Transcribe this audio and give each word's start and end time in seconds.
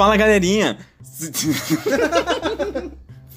Fala 0.00 0.16
galerinha! 0.16 0.78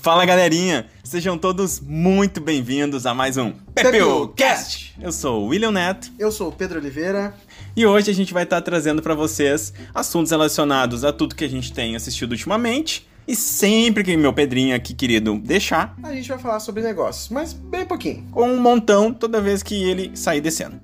Fala 0.02 0.26
galerinha! 0.26 0.86
Sejam 1.04 1.38
todos 1.38 1.82
muito 1.82 2.39
bem-vindos 2.39 3.05
a 3.05 3.13
mais 3.13 3.36
um 3.36 3.52
Pepeu 3.76 4.29
Cast! 4.29 4.96
Eu 5.02 5.12
sou 5.12 5.44
o 5.44 5.47
William 5.47 5.73
Neto. 5.73 6.10
Eu 6.18 6.31
sou 6.31 6.47
o 6.47 6.52
Pedro 6.54 6.79
Oliveira. 6.79 7.36
E 7.76 7.86
hoje 7.86 8.10
a 8.10 8.13
gente 8.13 8.34
vai 8.34 8.44
estar 8.44 8.62
trazendo 8.62 9.02
para 9.02 9.13
vocês 9.13 9.74
assuntos 9.94 10.31
relacionados 10.31 11.04
a 11.04 11.12
tudo 11.12 11.36
que 11.36 11.44
a 11.44 11.49
gente 11.49 11.74
tem 11.74 11.97
assistido 11.97 12.31
ultimamente. 12.31 13.10
E 13.28 13.36
sempre 13.36 14.02
que 14.02 14.16
meu 14.16 14.32
Pedrinho 14.32 14.74
aqui, 14.74 14.94
querido, 14.94 15.38
deixar. 15.40 15.94
A 16.02 16.14
gente 16.14 16.30
vai 16.30 16.40
falar 16.40 16.62
sobre 16.62 16.82
negócios, 16.82 17.27
mas 17.27 17.52
bem 17.52 17.86
pouquinho. 17.86 18.26
Com 18.32 18.50
um 18.50 18.58
montão 18.58 19.14
toda 19.14 19.41
vez 19.41 19.62
que 19.62 19.84
ele 19.84 20.16
sair 20.16 20.40
descendo. 20.40 20.80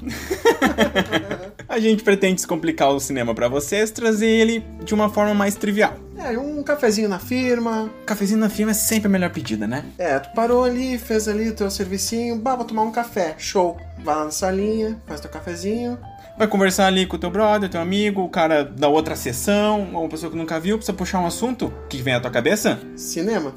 a 1.76 1.80
gente 1.80 2.02
pretende 2.02 2.36
descomplicar 2.36 2.90
o 2.90 2.98
cinema 2.98 3.34
para 3.34 3.48
vocês, 3.48 3.90
trazer 3.90 4.28
ele 4.28 4.64
de 4.82 4.94
uma 4.94 5.10
forma 5.10 5.34
mais 5.34 5.54
trivial. 5.54 5.94
É, 6.16 6.36
um 6.38 6.62
cafezinho 6.62 7.08
na 7.08 7.18
firma. 7.18 7.90
Cafezinho 8.06 8.40
na 8.40 8.48
firma 8.48 8.70
é 8.70 8.74
sempre 8.74 9.08
a 9.08 9.10
melhor 9.10 9.30
pedida, 9.30 9.66
né? 9.66 9.84
É, 9.98 10.18
tu 10.18 10.30
parou 10.34 10.64
ali, 10.64 10.98
fez 10.98 11.28
ali 11.28 11.50
o 11.50 11.54
teu 11.54 11.70
servicinho, 11.70 12.36
bah, 12.36 12.56
vou 12.56 12.64
tomar 12.64 12.82
um 12.82 12.90
café, 12.90 13.34
show. 13.36 13.76
Vai 14.02 14.16
lá 14.16 14.24
na 14.24 14.30
salinha, 14.30 15.00
faz 15.06 15.20
teu 15.20 15.30
cafezinho. 15.30 15.98
Vai 16.38 16.48
conversar 16.48 16.86
ali 16.86 17.06
com 17.06 17.16
o 17.16 17.18
teu 17.18 17.30
brother, 17.30 17.68
teu 17.68 17.80
amigo, 17.80 18.22
o 18.22 18.28
cara 18.28 18.64
da 18.64 18.88
outra 18.88 19.14
sessão, 19.14 19.90
ou 19.92 20.02
uma 20.02 20.08
pessoa 20.08 20.30
que 20.30 20.36
nunca 20.36 20.58
viu, 20.58 20.76
precisa 20.76 20.96
puxar 20.96 21.20
um 21.20 21.26
assunto. 21.26 21.66
O 21.66 21.88
que 21.88 21.98
vem 21.98 22.14
à 22.14 22.20
tua 22.20 22.30
cabeça? 22.30 22.80
Cinema. 22.96 23.54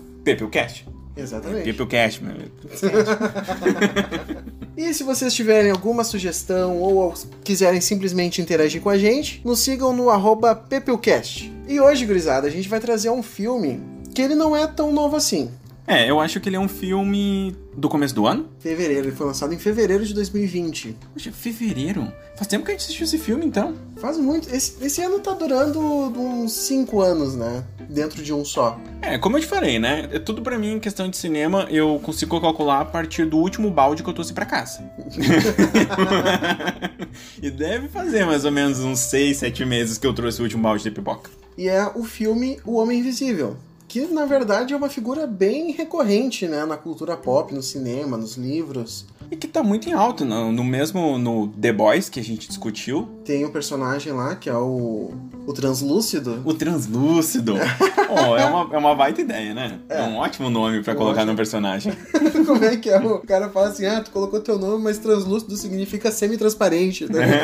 Cast. 0.52 0.86
Exatamente. 1.20 1.86
Cast, 1.86 2.24
meu. 2.24 2.36
E 4.80 4.94
se 4.94 5.04
vocês 5.04 5.34
tiverem 5.34 5.72
alguma 5.72 6.06
sugestão 6.06 6.78
ou 6.78 7.14
quiserem 7.44 7.82
simplesmente 7.82 8.42
interagir 8.42 8.82
com 8.82 8.90
a 8.90 8.98
gente, 8.98 9.42
nos 9.44 9.60
sigam 9.60 9.92
no 9.92 10.10
arroba 10.10 10.56
PepilCast. 10.56 11.52
E 11.68 11.82
hoje, 11.82 12.06
gurizada, 12.06 12.48
a 12.48 12.50
gente 12.50 12.70
vai 12.70 12.80
trazer 12.80 13.10
um 13.10 13.22
filme 13.22 13.82
que 14.16 14.22
ele 14.22 14.36
não 14.36 14.56
é 14.56 14.66
tão 14.68 14.94
novo 14.94 15.18
assim. 15.18 15.52
É, 15.86 16.10
eu 16.10 16.18
acho 16.18 16.40
que 16.40 16.48
ele 16.48 16.56
é 16.56 16.60
um 16.60 16.70
filme 16.70 17.54
do 17.80 17.88
começo 17.88 18.14
do 18.14 18.28
ano? 18.28 18.50
Fevereiro, 18.60 19.08
ele 19.08 19.16
foi 19.16 19.28
lançado 19.28 19.54
em 19.54 19.58
fevereiro 19.58 20.06
de 20.06 20.14
2020. 20.14 20.98
Poxa, 21.14 21.32
fevereiro? 21.32 22.12
Faz 22.36 22.48
tempo 22.48 22.66
que 22.66 22.72
a 22.72 22.74
gente 22.74 22.84
assistiu 22.84 23.06
esse 23.06 23.18
filme, 23.18 23.46
então. 23.46 23.74
Faz 23.98 24.18
muito. 24.18 24.54
Esse, 24.54 24.84
esse 24.84 25.02
ano 25.02 25.20
tá 25.20 25.34
durando 25.34 25.80
uns 25.80 26.52
5 26.52 27.02
anos, 27.02 27.36
né? 27.36 27.64
Dentro 27.90 28.22
de 28.22 28.34
um 28.34 28.44
só. 28.44 28.80
É, 29.02 29.18
como 29.18 29.38
eu 29.38 29.42
te 29.42 29.48
falei, 29.48 29.80
né? 29.80 30.10
É 30.12 30.20
tudo 30.20 30.42
para 30.42 30.58
mim, 30.58 30.74
em 30.74 30.80
questão 30.80 31.10
de 31.10 31.16
cinema, 31.18 31.68
eu 31.70 32.00
consigo 32.04 32.40
calcular 32.40 32.82
a 32.82 32.86
partir 32.86 33.26
do 33.26 33.38
último 33.38 33.72
balde 33.72 34.04
que 34.04 34.10
eu 34.10 34.14
trouxe 34.14 34.34
para 34.34 34.46
casa. 34.46 34.84
e 37.42 37.50
deve 37.50 37.88
fazer 37.88 38.26
mais 38.26 38.44
ou 38.44 38.52
menos 38.52 38.80
uns 38.80 39.00
6, 39.00 39.38
7 39.38 39.66
meses 39.66 39.98
que 39.98 40.06
eu 40.06 40.14
trouxe 40.14 40.42
o 40.42 40.44
último 40.44 40.62
balde 40.62 40.84
de 40.84 40.92
pipoca. 40.92 41.32
E 41.58 41.68
é 41.68 41.90
o 41.96 42.04
filme 42.04 42.60
O 42.66 42.76
Homem 42.76 43.00
Invisível 43.00 43.58
que 43.90 44.06
na 44.06 44.24
verdade 44.24 44.72
é 44.72 44.78
uma 44.78 44.88
figura 44.88 45.26
bem 45.26 45.72
recorrente, 45.72 46.48
né, 46.48 46.64
na 46.64 46.78
cultura 46.78 47.18
pop, 47.18 47.54
no 47.54 47.64
cinema, 47.64 48.16
nos 48.16 48.38
livros. 48.38 49.04
E 49.32 49.36
que 49.36 49.48
tá 49.48 49.64
muito 49.64 49.90
em 49.90 49.94
alto, 49.94 50.24
no, 50.24 50.52
no 50.52 50.64
mesmo 50.64 51.18
no 51.18 51.48
The 51.48 51.74
Boys 51.74 52.08
que 52.08 52.20
a 52.20 52.24
gente 52.24 52.48
discutiu. 52.48 53.10
Tem 53.26 53.44
o 53.44 53.48
um 53.48 53.52
personagem 53.52 54.14
lá 54.14 54.36
que 54.36 54.50
é 54.50 54.56
o, 54.56 55.12
o 55.46 55.54
Translúcido. 55.54 56.42
O 56.46 56.54
Translúcido. 56.54 57.56
oh, 58.10 58.38
é, 58.38 58.46
uma, 58.46 58.76
é 58.76 58.78
uma 58.78 58.96
baita 58.96 59.22
ideia, 59.22 59.54
né? 59.54 59.80
É, 59.90 60.00
é 60.00 60.04
um 60.04 60.18
ótimo 60.18 60.50
nome 60.50 60.84
para 60.84 60.96
colocar 60.96 61.26
no 61.26 61.36
personagem. 61.36 61.94
Como 62.46 62.64
é 62.64 62.78
que 62.78 62.90
é? 62.90 62.98
O 63.00 63.20
cara 63.20 63.50
fala 63.50 63.70
assim: 63.70 63.86
ah, 63.86 64.02
tu 64.02 64.12
colocou 64.12 64.40
teu 64.40 64.58
nome, 64.58 64.84
mas 64.84 64.98
translúcido 64.98 65.56
significa 65.58 66.12
semi-transparente. 66.12 67.12
Né? 67.12 67.42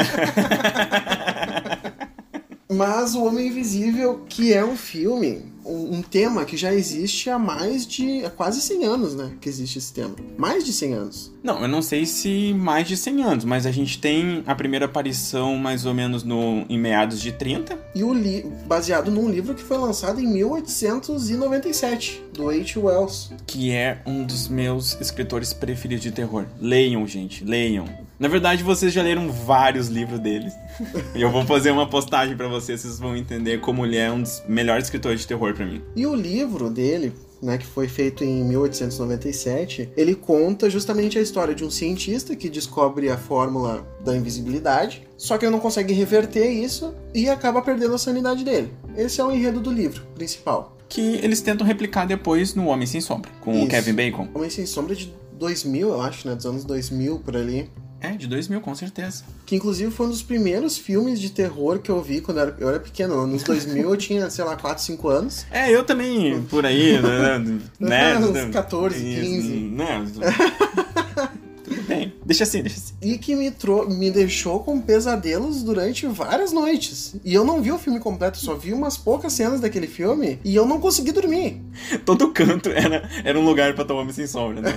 mas 2.69 3.13
O 3.13 3.25
Homem 3.25 3.47
Invisível, 3.47 4.25
que 4.27 4.53
é 4.53 4.65
um 4.65 4.75
filme 4.75 5.54
um, 5.65 6.01
tema 6.01 6.45
que 6.45 6.55
já 6.55 6.73
existe 6.73 7.29
há 7.29 7.39
mais 7.39 7.85
de. 7.85 8.23
há 8.23 8.29
quase 8.29 8.61
100 8.61 8.85
anos, 8.85 9.15
né? 9.15 9.31
Que 9.41 9.49
existe 9.49 9.79
esse 9.79 9.91
tema. 9.93 10.15
Mais 10.37 10.63
de 10.63 10.71
100 10.71 10.93
anos. 10.93 11.33
Não, 11.43 11.61
eu 11.61 11.67
não 11.67 11.81
sei 11.81 12.05
se 12.05 12.53
mais 12.53 12.87
de 12.87 12.95
100 12.95 13.23
anos, 13.23 13.45
mas 13.45 13.65
a 13.65 13.71
gente 13.71 13.99
tem 13.99 14.43
a 14.45 14.55
primeira 14.55 14.85
aparição 14.85 15.55
mais 15.57 15.85
ou 15.85 15.93
menos 15.93 16.23
no, 16.23 16.65
em 16.69 16.77
meados 16.77 17.21
de 17.21 17.31
30. 17.31 17.77
E 17.93 18.03
o 18.03 18.13
li 18.13 18.45
baseado 18.67 19.11
num 19.11 19.29
livro 19.29 19.53
que 19.53 19.63
foi 19.63 19.77
lançado 19.77 20.19
em 20.19 20.27
1897, 20.27 22.23
do 22.33 22.49
H. 22.49 22.79
Wells. 22.79 23.31
Que 23.45 23.71
é 23.71 24.01
um 24.05 24.23
dos 24.23 24.47
meus 24.47 24.99
escritores 24.99 25.53
preferidos 25.53 26.03
de 26.03 26.11
terror. 26.11 26.45
Leiam, 26.59 27.05
gente, 27.07 27.43
leiam. 27.43 27.85
Na 28.17 28.27
verdade, 28.29 28.63
vocês 28.63 28.93
já 28.93 29.03
leram 29.03 29.29
vários 29.29 29.87
livros 29.87 30.19
deles. 30.19 30.53
e 31.13 31.21
eu 31.21 31.29
vou 31.29 31.45
fazer 31.45 31.71
uma 31.71 31.87
postagem 31.87 32.35
para 32.35 32.47
vocês, 32.47 32.81
vocês 32.81 32.97
vão 32.97 33.15
entender 33.15 33.59
como 33.59 33.85
ele 33.85 33.97
é 33.97 34.11
um 34.11 34.21
dos 34.21 34.41
melhores 34.47 34.85
escritores 34.85 35.21
de 35.21 35.27
terror 35.27 35.53
para 35.55 35.65
mim. 35.65 35.81
E 35.95 36.05
o 36.05 36.13
livro 36.13 36.69
dele, 36.69 37.13
né, 37.41 37.57
que 37.57 37.65
foi 37.65 37.87
feito 37.87 38.23
em 38.23 38.43
1897, 38.43 39.89
ele 39.95 40.15
conta 40.15 40.69
justamente 40.69 41.17
a 41.17 41.21
história 41.21 41.55
de 41.55 41.63
um 41.63 41.71
cientista 41.71 42.35
que 42.35 42.49
descobre 42.49 43.09
a 43.09 43.17
fórmula 43.17 43.87
da 44.03 44.15
invisibilidade, 44.15 45.07
só 45.17 45.37
que 45.37 45.45
ele 45.45 45.51
não 45.51 45.59
consegue 45.59 45.93
reverter 45.93 46.49
isso 46.49 46.93
e 47.13 47.29
acaba 47.29 47.61
perdendo 47.61 47.95
a 47.95 47.97
sanidade 47.97 48.43
dele. 48.43 48.71
Esse 48.97 49.21
é 49.21 49.23
o 49.23 49.31
enredo 49.31 49.59
do 49.59 49.71
livro 49.71 50.03
principal. 50.13 50.77
Que 50.87 51.15
eles 51.23 51.41
tentam 51.41 51.65
replicar 51.65 52.05
depois 52.05 52.53
no 52.53 52.67
Homem 52.67 52.85
Sem 52.85 53.01
Sombra, 53.01 53.31
com 53.41 53.53
isso. 53.53 53.65
o 53.65 53.67
Kevin 53.67 53.93
Bacon. 53.93 54.27
Homem 54.33 54.49
Sem 54.49 54.65
Sombra 54.65 54.93
é 54.93 54.97
de 54.97 55.13
2000, 55.33 55.89
eu 55.89 56.01
acho, 56.01 56.27
né, 56.27 56.35
dos 56.35 56.45
anos 56.45 56.63
2000 56.63 57.19
por 57.19 57.35
ali. 57.35 57.69
É, 58.01 58.11
de 58.11 58.27
2000, 58.27 58.61
com 58.61 58.75
certeza. 58.75 59.23
Que 59.45 59.55
inclusive 59.55 59.91
foi 59.91 60.07
um 60.07 60.09
dos 60.09 60.21
primeiros 60.21 60.77
filmes 60.77 61.19
de 61.19 61.29
terror 61.29 61.79
que 61.79 61.89
eu 61.89 62.01
vi 62.01 62.21
quando 62.21 62.37
eu 62.37 62.43
era, 62.43 62.55
eu 62.59 62.69
era 62.69 62.79
pequeno. 62.79 63.25
Nos 63.25 63.41
2000 63.43 63.89
eu 63.89 63.97
tinha, 63.97 64.29
sei 64.29 64.43
lá, 64.43 64.55
4, 64.55 64.83
5 64.83 65.07
anos. 65.07 65.45
É, 65.49 65.73
eu 65.73 65.83
também, 65.83 66.41
por 66.43 66.65
aí, 66.65 67.01
né? 67.01 67.59
né? 67.79 68.17
Uns 68.19 68.51
14, 68.51 68.99
15. 68.99 69.49
Né? 69.49 70.05
Tudo 71.65 71.81
bem. 71.81 72.13
Deixa 72.23 72.43
assim, 72.43 72.61
deixa 72.61 72.77
assim. 72.77 72.93
E 73.01 73.17
que 73.17 73.35
me, 73.35 73.49
tro 73.49 73.89
me 73.89 74.11
deixou 74.11 74.59
com 74.59 74.79
pesadelos 74.79 75.63
durante 75.63 76.05
várias 76.05 76.51
noites. 76.51 77.15
E 77.25 77.33
eu 77.33 77.43
não 77.43 77.59
vi 77.59 77.71
o 77.71 77.79
filme 77.79 77.99
completo, 77.99 78.37
só 78.37 78.53
vi 78.53 78.71
umas 78.71 78.97
poucas 78.97 79.33
cenas 79.33 79.59
daquele 79.59 79.87
filme 79.87 80.39
e 80.45 80.55
eu 80.55 80.67
não 80.67 80.79
consegui 80.79 81.11
dormir. 81.11 81.59
Todo 82.05 82.31
canto 82.31 82.69
era, 82.69 83.09
era 83.23 83.39
um 83.39 83.43
lugar 83.43 83.73
pra 83.73 83.83
tomar 83.83 84.11
sem 84.13 84.27
sombra, 84.27 84.61
né? 84.61 84.75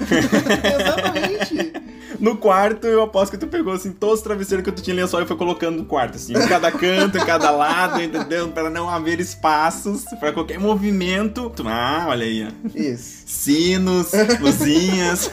Exatamente. 0.80 1.87
No 2.18 2.36
quarto, 2.36 2.86
eu 2.86 3.02
aposto 3.02 3.32
que 3.32 3.38
tu 3.38 3.46
pegou, 3.46 3.72
assim, 3.72 3.92
todos 3.92 4.16
os 4.16 4.22
travesseiros 4.22 4.64
que 4.64 4.72
tu 4.72 4.82
tinha 4.82 4.94
lençol 4.94 5.22
e 5.22 5.26
foi 5.26 5.36
colocando 5.36 5.78
no 5.78 5.84
quarto, 5.84 6.16
assim, 6.16 6.32
em 6.36 6.48
cada 6.48 6.70
canto, 6.72 7.18
em 7.18 7.24
cada 7.24 7.50
lado, 7.50 8.00
entendeu? 8.02 8.48
Para 8.48 8.70
não 8.70 8.88
haver 8.88 9.20
espaços, 9.20 10.04
para 10.18 10.32
qualquer 10.32 10.58
movimento. 10.58 11.52
Ah, 11.64 12.06
olha 12.08 12.24
aí. 12.24 12.48
Isso. 12.74 13.22
Sinos, 13.26 14.10
luzinhas. 14.40 15.30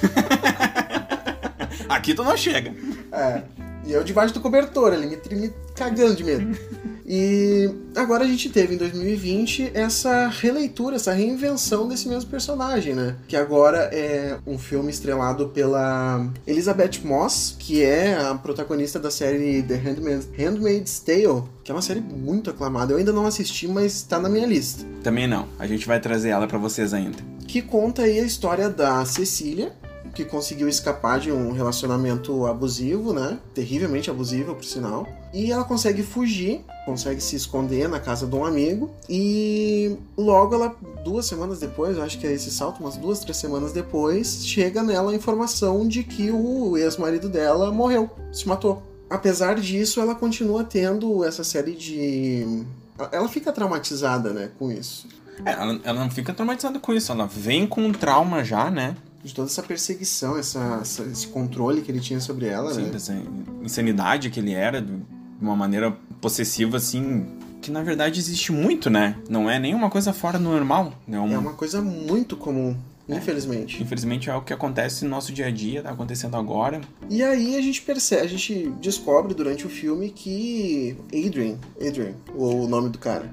Aqui 1.89 2.13
tu 2.13 2.23
não 2.23 2.37
chega. 2.37 2.73
É. 3.11 3.41
E 3.85 3.91
eu 3.91 4.03
debaixo 4.03 4.33
do 4.33 4.41
cobertor 4.41 4.93
ali, 4.93 5.07
me, 5.07 5.35
me 5.35 5.53
cagando 5.75 6.15
de 6.15 6.23
medo. 6.23 6.57
E 7.05 7.69
agora 7.95 8.23
a 8.23 8.27
gente 8.27 8.49
teve 8.49 8.73
em 8.73 8.77
2020 8.77 9.71
essa 9.73 10.27
releitura, 10.27 10.95
essa 10.95 11.13
reinvenção 11.13 11.87
desse 11.87 12.07
mesmo 12.07 12.29
personagem, 12.29 12.95
né? 12.95 13.15
Que 13.27 13.35
agora 13.35 13.89
é 13.93 14.37
um 14.45 14.57
filme 14.57 14.89
estrelado 14.89 15.49
pela 15.49 16.27
Elizabeth 16.47 17.01
Moss, 17.03 17.55
que 17.59 17.83
é 17.83 18.15
a 18.15 18.33
protagonista 18.33 18.99
da 18.99 19.11
série 19.11 19.61
The 19.61 19.75
Handmaid's, 19.75 20.27
Handmaid's 20.37 20.99
Tale, 20.99 21.43
que 21.63 21.71
é 21.71 21.75
uma 21.75 21.81
série 21.81 22.01
muito 22.01 22.49
aclamada. 22.49 22.93
Eu 22.93 22.97
ainda 22.97 23.13
não 23.13 23.27
assisti, 23.27 23.67
mas 23.67 24.01
tá 24.01 24.19
na 24.19 24.29
minha 24.29 24.47
lista. 24.47 24.83
Também 25.03 25.27
não. 25.27 25.47
A 25.59 25.67
gente 25.67 25.85
vai 25.85 25.99
trazer 25.99 26.29
ela 26.29 26.47
para 26.47 26.57
vocês 26.57 26.93
ainda. 26.93 27.17
Que 27.47 27.61
conta 27.61 28.01
aí 28.01 28.19
a 28.19 28.23
história 28.23 28.69
da 28.69 29.05
Cecília, 29.05 29.73
que 30.15 30.23
conseguiu 30.23 30.69
escapar 30.69 31.19
de 31.19 31.31
um 31.31 31.51
relacionamento 31.51 32.45
abusivo, 32.45 33.13
né? 33.13 33.37
Terrivelmente 33.53 34.09
abusivo, 34.09 34.55
por 34.55 34.63
sinal. 34.63 35.05
E 35.33 35.51
ela 35.51 35.65
consegue 35.65 36.01
fugir, 36.01 36.61
consegue 36.85 37.19
se 37.19 37.35
esconder 37.35 37.89
na 37.89 37.99
casa 37.99 38.25
de 38.25 38.33
um 38.33 38.45
amigo. 38.45 38.89
E 39.09 39.97
logo 40.17 40.55
ela, 40.55 40.73
duas 41.03 41.25
semanas 41.25 41.59
depois, 41.59 41.99
acho 41.99 42.17
que 42.17 42.25
é 42.25 42.31
esse 42.31 42.49
salto, 42.49 42.79
umas 42.79 42.95
duas, 42.95 43.19
três 43.19 43.35
semanas 43.35 43.73
depois, 43.73 44.47
chega 44.47 44.81
nela 44.81 45.11
a 45.11 45.15
informação 45.15 45.85
de 45.85 46.03
que 46.03 46.31
o 46.31 46.77
ex-marido 46.77 47.27
dela 47.27 47.69
morreu, 47.71 48.09
se 48.31 48.47
matou. 48.47 48.81
Apesar 49.09 49.55
disso, 49.59 49.99
ela 49.99 50.15
continua 50.15 50.63
tendo 50.63 51.23
essa 51.25 51.43
série 51.43 51.75
de. 51.75 52.63
Ela 53.11 53.27
fica 53.27 53.51
traumatizada, 53.51 54.31
né, 54.31 54.49
com 54.57 54.71
isso. 54.71 55.07
É, 55.45 55.51
ela, 55.51 55.79
ela 55.83 55.99
não 55.99 56.09
fica 56.09 56.33
traumatizada 56.33 56.79
com 56.79 56.93
isso, 56.93 57.11
ela 57.11 57.27
vem 57.27 57.67
com 57.67 57.81
um 57.81 57.91
trauma 57.91 58.43
já, 58.43 58.71
né? 58.71 58.95
De 59.25 59.33
toda 59.33 59.47
essa 59.47 59.63
perseguição, 59.63 60.37
essa, 60.37 60.77
essa, 60.81 61.03
esse 61.03 61.27
controle 61.27 61.81
que 61.81 61.91
ele 61.91 61.99
tinha 61.99 62.19
sobre 62.19 62.45
ela, 62.45 62.71
Sim, 62.71 62.83
né? 62.83 62.89
dessa 62.89 63.17
insanidade 63.63 64.29
que 64.29 64.39
ele 64.39 64.53
era, 64.53 64.79
de 64.79 64.93
uma 65.41 65.55
maneira 65.55 65.97
possessiva, 66.21 66.77
assim, 66.77 67.25
que 67.59 67.71
na 67.71 67.81
verdade 67.81 68.19
existe 68.19 68.51
muito, 68.51 68.87
né? 68.87 69.17
Não 69.27 69.49
é 69.49 69.57
nenhuma 69.57 69.89
coisa 69.89 70.13
fora 70.13 70.37
do 70.37 70.43
normal. 70.43 70.93
É 71.11 71.17
uma, 71.17 71.33
é 71.33 71.37
uma 71.39 71.53
coisa 71.53 71.81
muito 71.81 72.37
comum. 72.37 72.77
É. 73.09 73.15
Infelizmente. 73.17 73.81
Infelizmente 73.81 74.29
é 74.29 74.35
o 74.35 74.41
que 74.43 74.53
acontece 74.53 75.03
no 75.03 75.09
nosso 75.09 75.33
dia 75.33 75.47
a 75.47 75.51
dia, 75.51 75.81
tá 75.81 75.89
acontecendo 75.89 76.37
agora. 76.37 76.81
E 77.09 77.23
aí 77.23 77.55
a 77.55 77.61
gente 77.61 77.81
percebe, 77.81 78.21
a 78.21 78.27
gente 78.27 78.69
descobre 78.79 79.33
durante 79.33 79.65
o 79.65 79.69
filme 79.69 80.11
que 80.11 80.95
Adrian, 81.07 81.57
Adrian, 81.81 82.13
o 82.35 82.67
nome 82.67 82.89
do 82.89 82.99
cara, 82.99 83.31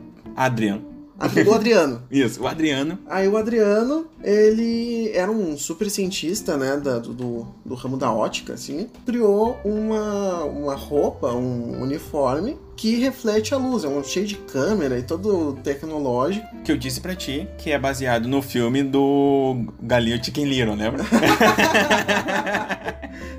Adriano. 1.23 1.51
O 1.51 1.55
Adriano. 1.55 2.03
Isso, 2.11 2.43
o 2.43 2.47
Adriano. 2.47 2.99
Aí 3.07 3.29
o 3.29 3.37
Adriano, 3.37 4.07
ele 4.23 5.11
era 5.15 5.31
um 5.31 5.57
super 5.57 5.91
cientista, 5.91 6.57
né, 6.57 6.77
da, 6.77 6.99
do, 6.99 7.47
do 7.65 7.75
ramo 7.75 7.97
da 7.97 8.13
ótica, 8.13 8.55
assim, 8.55 8.89
criou 9.07 9.59
uma, 9.65 10.45
uma 10.45 10.75
roupa, 10.75 11.33
um 11.33 11.81
uniforme 11.83 12.57
que 12.83 12.97
reflete 12.97 13.55
a 13.55 13.57
luz, 13.57 13.85
é 13.85 13.89
um 13.89 14.03
cheio 14.03 14.27
de 14.27 14.35
câmera 14.35 14.99
e 14.99 15.05
todo 15.05 15.53
tecnológico. 15.63 16.45
Que 16.65 16.73
eu 16.73 16.77
disse 16.77 17.01
pra 17.01 17.15
ti 17.15 17.47
que 17.57 17.71
é 17.71 17.79
baseado 17.79 18.27
no 18.27 18.43
filme 18.43 18.83
do 18.83 19.67
Galileo 19.81 20.23
Chicken 20.23 20.47
Little, 20.47 20.75
lembra? 20.75 21.05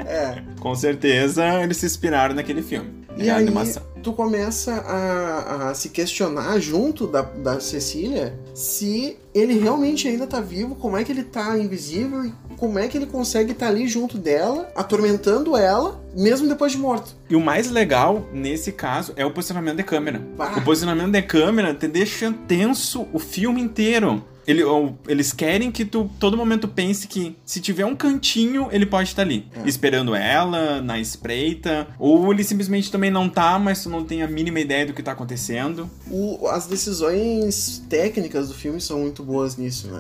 É. 0.05 0.43
Com 0.59 0.75
certeza 0.75 1.43
eles 1.63 1.77
se 1.77 1.85
inspiraram 1.85 2.35
naquele 2.35 2.61
filme. 2.61 3.03
E 3.17 3.27
é 3.27 3.31
a 3.31 3.37
aí, 3.37 3.43
animação. 3.43 3.81
tu 4.01 4.13
começa 4.13 4.71
a, 4.73 5.69
a 5.69 5.73
se 5.73 5.89
questionar 5.89 6.59
junto 6.59 7.07
da, 7.07 7.21
da 7.21 7.59
Cecília 7.59 8.37
se 8.53 9.17
ele 9.33 9.59
realmente 9.59 10.07
ainda 10.07 10.27
tá 10.27 10.39
vivo, 10.39 10.75
como 10.75 10.97
é 10.97 11.03
que 11.03 11.11
ele 11.11 11.23
tá 11.23 11.57
invisível 11.57 12.25
e 12.25 12.33
como 12.63 12.79
é 12.79 12.87
que 12.87 12.97
ele 12.97 13.05
consegue 13.05 13.51
estar 13.51 13.67
ali 13.67 13.89
junto 13.89 14.17
dela, 14.17 14.71
atormentando 14.73 15.57
ela, 15.57 16.01
mesmo 16.15 16.47
depois 16.47 16.71
de 16.71 16.77
morto. 16.77 17.13
E 17.29 17.35
o 17.35 17.41
mais 17.41 17.69
legal 17.69 18.25
nesse 18.31 18.71
caso 18.71 19.11
é 19.17 19.25
o 19.25 19.31
posicionamento 19.31 19.75
de 19.75 19.83
câmera. 19.83 20.21
Bah. 20.37 20.53
O 20.55 20.61
posicionamento 20.61 21.11
de 21.11 21.21
câmera 21.23 21.73
te 21.73 21.89
deixa 21.89 22.33
tenso 22.47 23.05
o 23.11 23.19
filme 23.19 23.59
inteiro. 23.59 24.23
Ele- 24.45 24.63
ou- 24.63 24.97
eles 25.07 25.31
querem 25.31 25.71
que 25.71 25.85
tu 25.85 26.09
todo 26.19 26.35
momento 26.35 26.67
pense 26.67 27.07
que 27.07 27.35
se 27.45 27.61
tiver 27.61 27.85
um 27.85 27.95
cantinho, 27.95 28.67
ele 28.71 28.85
pode 28.85 29.09
estar 29.09 29.21
ali, 29.21 29.45
É. 29.55 29.67
esperando 29.67 30.13
ela, 30.13 30.81
na 30.81 30.99
espreita, 30.99 31.87
ou 31.97 32.31
ele 32.31 32.43
simplesmente 32.43 32.91
também 32.91 33.09
não 33.09 33.29
tá, 33.29 33.57
mas 33.57 33.83
tu 33.83 33.89
não 33.89 34.03
tem 34.03 34.21
a 34.21 34.27
mínima 34.27 34.59
ideia 34.59 34.85
do 34.85 34.93
que 34.93 35.01
tá 35.01 35.13
acontecendo. 35.13 35.89
O- 36.11 36.47
as 36.47 36.67
decisões 36.67 37.83
técnicas 37.89 38.47
do 38.49 38.53
filme 38.53 38.79
são 38.81 38.99
muito 38.99 39.23
boas 39.23 39.55
nisso, 39.57 39.87
né? 39.87 39.99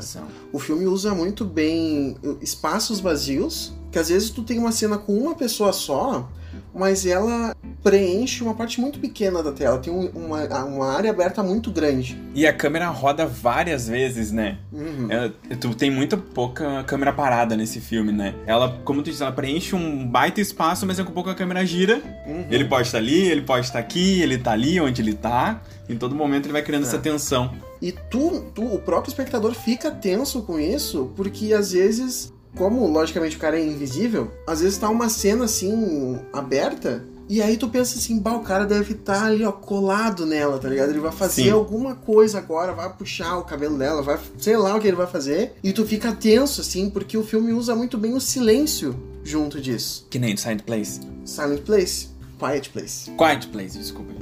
O 0.51 0.59
filme 0.59 0.85
usa 0.85 1.13
muito 1.13 1.45
bem 1.45 2.15
espaços 2.41 2.99
vazios, 2.99 3.73
que 3.91 3.99
às 3.99 4.09
vezes 4.09 4.29
tu 4.29 4.43
tem 4.43 4.59
uma 4.59 4.71
cena 4.71 4.97
com 4.97 5.13
uma 5.17 5.35
pessoa 5.35 5.71
só, 5.71 6.29
mas 6.73 7.05
ela 7.05 7.55
preenche 7.83 8.43
uma 8.43 8.53
parte 8.53 8.79
muito 8.79 8.99
pequena 8.99 9.43
da 9.43 9.51
tela. 9.51 9.77
Tem 9.77 9.91
um- 9.93 10.09
uma, 10.15 10.43
uma 10.65 10.91
área 10.93 11.09
aberta 11.11 11.43
muito 11.43 11.69
grande. 11.71 12.17
E 12.33 12.47
a 12.47 12.53
câmera 12.53 12.87
roda 12.89 13.25
várias 13.25 13.87
vezes, 13.87 14.31
né? 14.31 14.57
Uhum. 14.71 15.07
É, 15.11 15.31
tu 15.55 15.73
tem 15.75 15.91
muito 15.91 16.17
pouca 16.17 16.83
câmera 16.85 17.11
parada 17.13 17.55
nesse 17.55 17.79
filme, 17.81 18.11
né? 18.11 18.33
Ela, 18.47 18.79
como 18.85 19.01
tu 19.03 19.09
disse, 19.09 19.21
ela 19.21 19.31
preenche 19.31 19.75
um 19.75 20.07
baita 20.07 20.39
espaço, 20.41 20.85
mas 20.85 20.97
é 20.99 21.03
com 21.03 21.11
pouco 21.11 21.29
a 21.29 21.35
câmera 21.35 21.65
gira. 21.65 22.01
Uhum. 22.25 22.45
Ele 22.49 22.65
pode 22.65 22.87
estar 22.87 22.97
ali, 22.97 23.27
ele 23.27 23.41
pode 23.41 23.65
estar 23.65 23.79
aqui, 23.79 24.21
ele 24.21 24.37
tá 24.37 24.51
ali 24.51 24.79
onde 24.79 25.01
ele 25.01 25.13
tá. 25.13 25.61
Em 25.89 25.97
todo 25.97 26.15
momento 26.15 26.45
ele 26.45 26.53
vai 26.53 26.61
criando 26.63 26.83
essa 26.83 26.97
tensão. 26.97 27.53
E 27.81 27.91
tu, 27.91 28.45
tu, 28.55 28.63
o 28.63 28.79
próprio 28.79 29.09
espectador 29.11 29.53
fica 29.53 29.91
tenso 29.91 30.41
com 30.43 30.57
isso, 30.57 31.11
porque 31.17 31.53
às 31.53 31.73
vezes, 31.73 32.33
como 32.55 32.87
logicamente 32.87 33.35
o 33.35 33.39
cara 33.39 33.59
é 33.59 33.65
invisível, 33.65 34.31
às 34.47 34.61
vezes 34.61 34.77
tá 34.77 34.89
uma 34.89 35.09
cena 35.09 35.45
assim, 35.45 36.19
aberta, 36.31 37.03
e 37.27 37.41
aí 37.41 37.57
tu 37.57 37.69
pensa 37.69 37.97
assim, 37.97 38.19
bah, 38.19 38.35
o 38.35 38.43
cara 38.43 38.65
deve 38.65 38.93
estar 38.93 39.25
ali, 39.25 39.43
ó, 39.43 39.51
colado 39.51 40.25
nela, 40.25 40.59
tá 40.59 40.67
ligado? 40.67 40.89
Ele 40.89 40.99
vai 40.99 41.11
fazer 41.11 41.43
Sim. 41.43 41.51
alguma 41.51 41.95
coisa 41.95 42.37
agora, 42.37 42.73
vai 42.73 42.91
puxar 42.93 43.37
o 43.37 43.43
cabelo 43.43 43.77
dela, 43.77 44.01
vai, 44.01 44.19
sei 44.37 44.57
lá 44.57 44.75
o 44.75 44.79
que 44.79 44.87
ele 44.87 44.97
vai 44.97 45.07
fazer, 45.07 45.53
e 45.63 45.71
tu 45.71 45.85
fica 45.85 46.11
tenso, 46.11 46.61
assim, 46.61 46.89
porque 46.89 47.17
o 47.17 47.23
filme 47.23 47.53
usa 47.53 47.75
muito 47.75 47.97
bem 47.97 48.13
o 48.13 48.21
silêncio 48.21 48.95
junto 49.23 49.59
disso. 49.61 50.05
Que 50.09 50.19
nem 50.19 50.35
Silent 50.35 50.63
Place. 50.63 50.99
Silent 51.25 51.61
Place, 51.61 52.09
Quiet 52.37 52.69
Place, 52.69 53.11
Quiet 53.11 53.47
Place, 53.47 53.77
desculpa. 53.77 54.13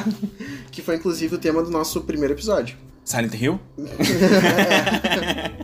que 0.72 0.82
foi 0.82 0.96
inclusive 0.96 1.36
o 1.36 1.38
tema 1.38 1.62
do 1.62 1.70
nosso 1.70 2.00
primeiro 2.00 2.34
episódio. 2.34 2.76
Silent 3.04 3.34
Hill? 3.34 3.60
E 3.78 3.84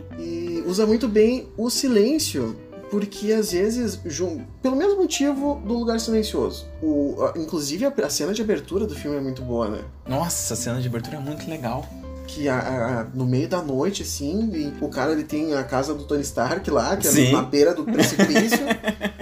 usa 0.71 0.87
muito 0.87 1.07
bem 1.07 1.47
o 1.57 1.69
silêncio, 1.69 2.55
porque 2.89 3.31
às 3.33 3.51
vezes, 3.51 3.99
pelo 4.61 4.75
mesmo 4.75 4.97
motivo 4.97 5.61
do 5.65 5.73
lugar 5.77 5.99
silencioso. 5.99 6.65
O, 6.81 7.15
inclusive 7.35 7.85
a, 7.85 8.09
cena 8.09 8.33
de 8.33 8.41
abertura 8.41 8.85
do 8.87 8.95
filme 8.95 9.17
é 9.17 9.21
muito 9.21 9.41
boa, 9.41 9.69
né? 9.69 9.79
Nossa, 10.07 10.53
a 10.53 10.57
cena 10.57 10.81
de 10.81 10.87
abertura 10.87 11.17
é 11.17 11.19
muito 11.19 11.49
legal. 11.49 11.85
Que 12.27 12.47
a- 12.47 12.59
a- 12.59 13.03
no 13.13 13.25
meio 13.25 13.47
da 13.49 13.61
noite, 13.61 14.03
assim, 14.03 14.49
e 14.53 14.73
o 14.83 14.87
cara 14.87 15.11
ele 15.11 15.23
tem 15.23 15.53
a 15.53 15.63
casa 15.63 15.93
do 15.93 16.05
Tony 16.05 16.21
Stark 16.21 16.69
lá, 16.71 16.95
que 16.95 17.07
é 17.07 17.11
Sim. 17.11 17.31
na 17.33 17.41
beira 17.41 17.73
do 17.73 17.83
precipício. 17.83 18.59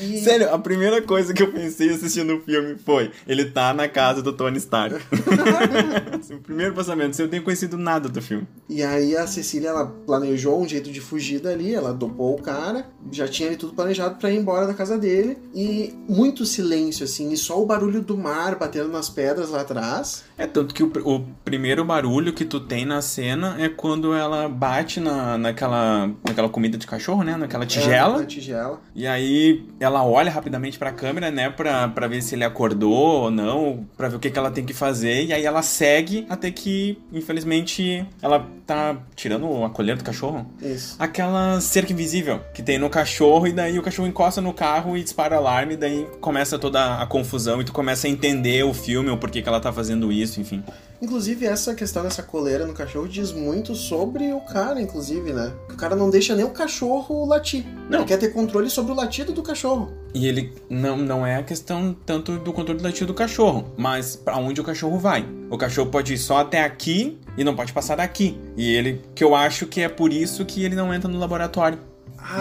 e 0.00 0.18
Sério, 0.20 0.52
a 0.52 0.58
primeira 0.58 1.00
coisa 1.02 1.32
que 1.34 1.42
eu 1.42 1.52
pensei 1.52 1.90
assistindo 1.90 2.36
o 2.36 2.40
filme 2.40 2.76
foi: 2.84 3.10
ele 3.26 3.44
tá 3.46 3.72
na 3.74 3.88
casa 3.88 4.22
do 4.22 4.32
Tony 4.32 4.58
Stark. 4.58 4.96
Assim, 6.18 6.34
o 6.34 6.38
primeiro 6.40 6.74
pensamento, 6.74 7.14
se 7.16 7.22
eu 7.22 7.28
tenho 7.28 7.42
conhecido 7.42 7.76
nada 7.76 8.08
do 8.08 8.20
filme. 8.20 8.46
E 8.68 8.82
aí 8.82 9.16
a 9.16 9.26
Cecília, 9.26 9.68
ela 9.70 9.86
planejou 9.86 10.60
um 10.60 10.68
jeito 10.68 10.90
de 10.90 11.00
fugir 11.00 11.40
dali, 11.40 11.74
ela 11.74 11.92
dopou 11.92 12.34
o 12.36 12.42
cara, 12.42 12.86
já 13.10 13.26
tinha 13.26 13.48
ali 13.48 13.56
tudo 13.56 13.72
planejado 13.74 14.16
pra 14.16 14.30
ir 14.30 14.36
embora 14.38 14.66
da 14.66 14.74
casa 14.74 14.98
dele, 14.98 15.38
e 15.54 15.94
muito 16.08 16.44
silêncio, 16.44 17.04
assim, 17.04 17.32
e 17.32 17.36
só 17.36 17.60
o 17.62 17.66
barulho 17.66 18.00
do 18.02 18.16
mar 18.16 18.56
batendo 18.56 18.88
nas 18.88 19.08
pedras 19.08 19.50
lá 19.50 19.60
atrás. 19.62 20.24
É 20.36 20.46
tanto 20.46 20.74
que 20.74 20.82
o, 20.82 20.90
o 21.04 21.20
primeiro 21.44 21.84
barulho 21.84 22.32
que 22.32 22.44
tu 22.44 22.60
tem 22.60 22.84
na 22.84 23.00
cena 23.02 23.56
é 23.58 23.68
quando 23.68 24.12
ela 24.12 24.48
bate 24.48 25.00
na, 25.00 25.36
naquela, 25.38 26.10
naquela 26.26 26.48
comida 26.48 26.76
de 26.78 26.86
cachorro, 26.86 27.22
né? 27.22 27.36
Naquela 27.36 27.64
É, 27.64 27.66
tigela. 27.66 28.18
na 28.18 28.26
tigela. 28.26 28.80
E 28.94 29.06
aí 29.06 29.66
ela 29.88 30.04
olha 30.04 30.30
rapidamente 30.30 30.78
pra 30.78 30.92
câmera, 30.92 31.30
né? 31.30 31.50
Pra 31.50 32.06
ver 32.06 32.22
se 32.22 32.34
ele 32.34 32.44
acordou 32.44 33.22
ou 33.22 33.30
não, 33.30 33.86
pra 33.96 34.08
ver 34.08 34.16
o 34.16 34.18
que, 34.18 34.30
que 34.30 34.38
ela 34.38 34.50
tem 34.50 34.64
que 34.64 34.72
fazer. 34.72 35.24
E 35.24 35.32
aí 35.32 35.44
ela 35.44 35.62
segue 35.62 36.26
até 36.28 36.50
que, 36.50 36.98
infelizmente, 37.12 38.06
ela 38.22 38.46
tá 38.66 38.96
tirando 39.16 39.64
a 39.64 39.70
colher 39.70 39.96
do 39.96 40.04
cachorro. 40.04 40.46
Isso. 40.60 40.96
Aquela 40.98 41.60
cerca 41.60 41.92
invisível 41.92 42.40
que 42.54 42.62
tem 42.62 42.78
no 42.78 42.90
cachorro, 42.90 43.46
e 43.46 43.52
daí 43.52 43.78
o 43.78 43.82
cachorro 43.82 44.06
encosta 44.06 44.40
no 44.40 44.52
carro 44.52 44.96
e 44.96 45.02
dispara 45.02 45.36
alarme, 45.36 45.74
e 45.74 45.76
daí 45.76 46.06
começa 46.20 46.58
toda 46.58 47.00
a 47.00 47.06
confusão, 47.06 47.60
e 47.60 47.64
tu 47.64 47.72
começa 47.72 48.06
a 48.06 48.10
entender 48.10 48.64
o 48.64 48.74
filme, 48.74 49.10
o 49.10 49.16
porquê 49.16 49.42
que 49.42 49.48
ela 49.48 49.60
tá 49.60 49.72
fazendo 49.72 50.12
isso, 50.12 50.40
enfim. 50.40 50.62
Inclusive, 51.00 51.46
essa 51.46 51.74
questão 51.74 52.02
dessa 52.02 52.22
coleira 52.22 52.66
no 52.66 52.72
cachorro 52.72 53.06
diz 53.06 53.32
muito 53.32 53.74
sobre 53.74 54.32
o 54.32 54.40
cara, 54.40 54.80
inclusive, 54.80 55.32
né? 55.32 55.52
O 55.70 55.76
cara 55.76 55.94
não 55.94 56.10
deixa 56.10 56.34
nem 56.34 56.44
o 56.44 56.50
cachorro 56.50 57.24
latir. 57.24 57.64
Não. 57.88 58.00
Ele 58.00 58.08
quer 58.08 58.18
ter 58.18 58.32
controle 58.32 58.68
sobre 58.68 58.92
o 58.92 58.94
latido 58.94 59.32
do 59.32 59.42
cachorro. 59.42 59.92
E 60.12 60.26
ele 60.26 60.52
não, 60.68 60.96
não 60.96 61.26
é 61.26 61.36
a 61.36 61.42
questão 61.42 61.96
tanto 62.04 62.38
do 62.38 62.52
controle 62.52 62.80
do 62.80 62.84
latido 62.84 63.06
do 63.06 63.14
cachorro, 63.14 63.72
mas 63.76 64.16
pra 64.16 64.36
onde 64.36 64.60
o 64.60 64.64
cachorro 64.64 64.98
vai. 64.98 65.24
O 65.50 65.56
cachorro 65.56 65.90
pode 65.90 66.14
ir 66.14 66.18
só 66.18 66.38
até 66.38 66.64
aqui 66.64 67.18
e 67.36 67.44
não 67.44 67.54
pode 67.54 67.72
passar 67.72 67.96
daqui. 67.96 68.38
E 68.56 68.74
ele, 68.74 69.00
que 69.14 69.22
eu 69.22 69.34
acho 69.34 69.66
que 69.66 69.80
é 69.80 69.88
por 69.88 70.12
isso 70.12 70.44
que 70.44 70.64
ele 70.64 70.74
não 70.74 70.92
entra 70.92 71.08
no 71.08 71.18
laboratório. 71.18 71.78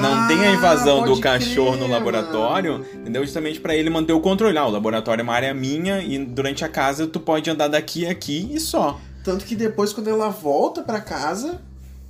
Não 0.01 0.27
tem 0.27 0.45
a 0.47 0.51
invasão 0.51 1.03
Ah, 1.03 1.05
do 1.05 1.19
cachorro 1.19 1.77
crer, 1.77 1.87
no 1.87 1.87
laboratório, 1.93 2.71
mano. 2.73 2.85
entendeu? 2.95 3.23
Justamente 3.23 3.59
pra 3.59 3.75
ele 3.75 3.89
manter 3.89 4.13
o 4.13 4.19
controle. 4.19 4.57
Ah, 4.57 4.65
o 4.65 4.71
laboratório 4.71 5.21
é 5.21 5.23
uma 5.23 5.33
área 5.33 5.53
minha 5.53 6.01
e 6.01 6.17
durante 6.25 6.65
a 6.65 6.69
casa 6.69 7.07
tu 7.07 7.19
pode 7.19 7.49
andar 7.49 7.67
daqui 7.67 8.05
a 8.05 8.11
aqui 8.11 8.49
e 8.51 8.59
só. 8.59 8.99
Tanto 9.23 9.45
que 9.45 9.55
depois, 9.55 9.93
quando 9.93 10.09
ela 10.09 10.29
volta 10.29 10.81
pra 10.81 10.99
casa, 10.99 11.59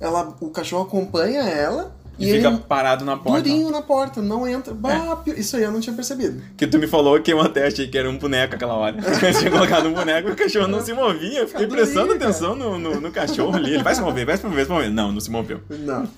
ela, 0.00 0.34
o 0.40 0.50
cachorro 0.50 0.82
acompanha 0.84 1.40
ela 1.42 1.94
E, 2.18 2.28
e, 2.28 2.32
fica 2.36 2.50
parado 2.52 3.04
na 3.04 3.16
porta. 3.16 3.42
durinho 3.42 3.70
na 3.70 3.82
porta, 3.82 4.20
não 4.22 4.46
entra. 4.46 4.72
Bah, 4.74 5.16
pi- 5.16 5.38
Isso 5.38 5.56
aí 5.56 5.62
eu 5.62 5.70
não 5.72 5.80
tinha 5.80 5.94
percebido. 5.94 6.40
Que 6.56 6.66
tu 6.66 6.78
me 6.78 6.86
falou 6.86 7.20
que 7.20 7.32
eu 7.32 7.40
até 7.40 7.66
achei 7.66 7.86
que 7.88 7.96
era 7.98 8.08
um 8.08 8.16
boneco 8.18 8.54
aquela 8.54 8.74
hora. 8.74 8.96
Eu 9.22 9.38
tinha 9.38 9.50
colocado 9.50 9.86
um 9.86 9.92
boneco 9.94 10.28
e 10.28 10.32
o 10.32 10.36
cachorro 10.36 10.66
não 10.68 10.80
se 10.80 10.92
movia. 10.92 11.40
Eu 11.40 11.48
fiquei 11.48 11.66
Fica 11.66 11.76
prestando 11.76 12.08
cara. 12.14 12.24
atenção 12.24 12.56
no, 12.56 12.78
no, 12.78 13.00
no 13.00 13.10
cachorro 13.12 13.54
ali. 13.56 13.74
Ele 13.74 13.82
vai 13.82 13.94
se 13.94 14.00
mover, 14.00 14.24
vai 14.26 14.36
se 14.36 14.44
mover, 14.44 14.56
vai 14.56 14.64
se 14.66 14.70
mover. 14.72 14.90
Não, 14.90 15.12
não 15.12 15.20
se 15.20 15.30
moveu. 15.30 15.60
Não. 15.70 16.08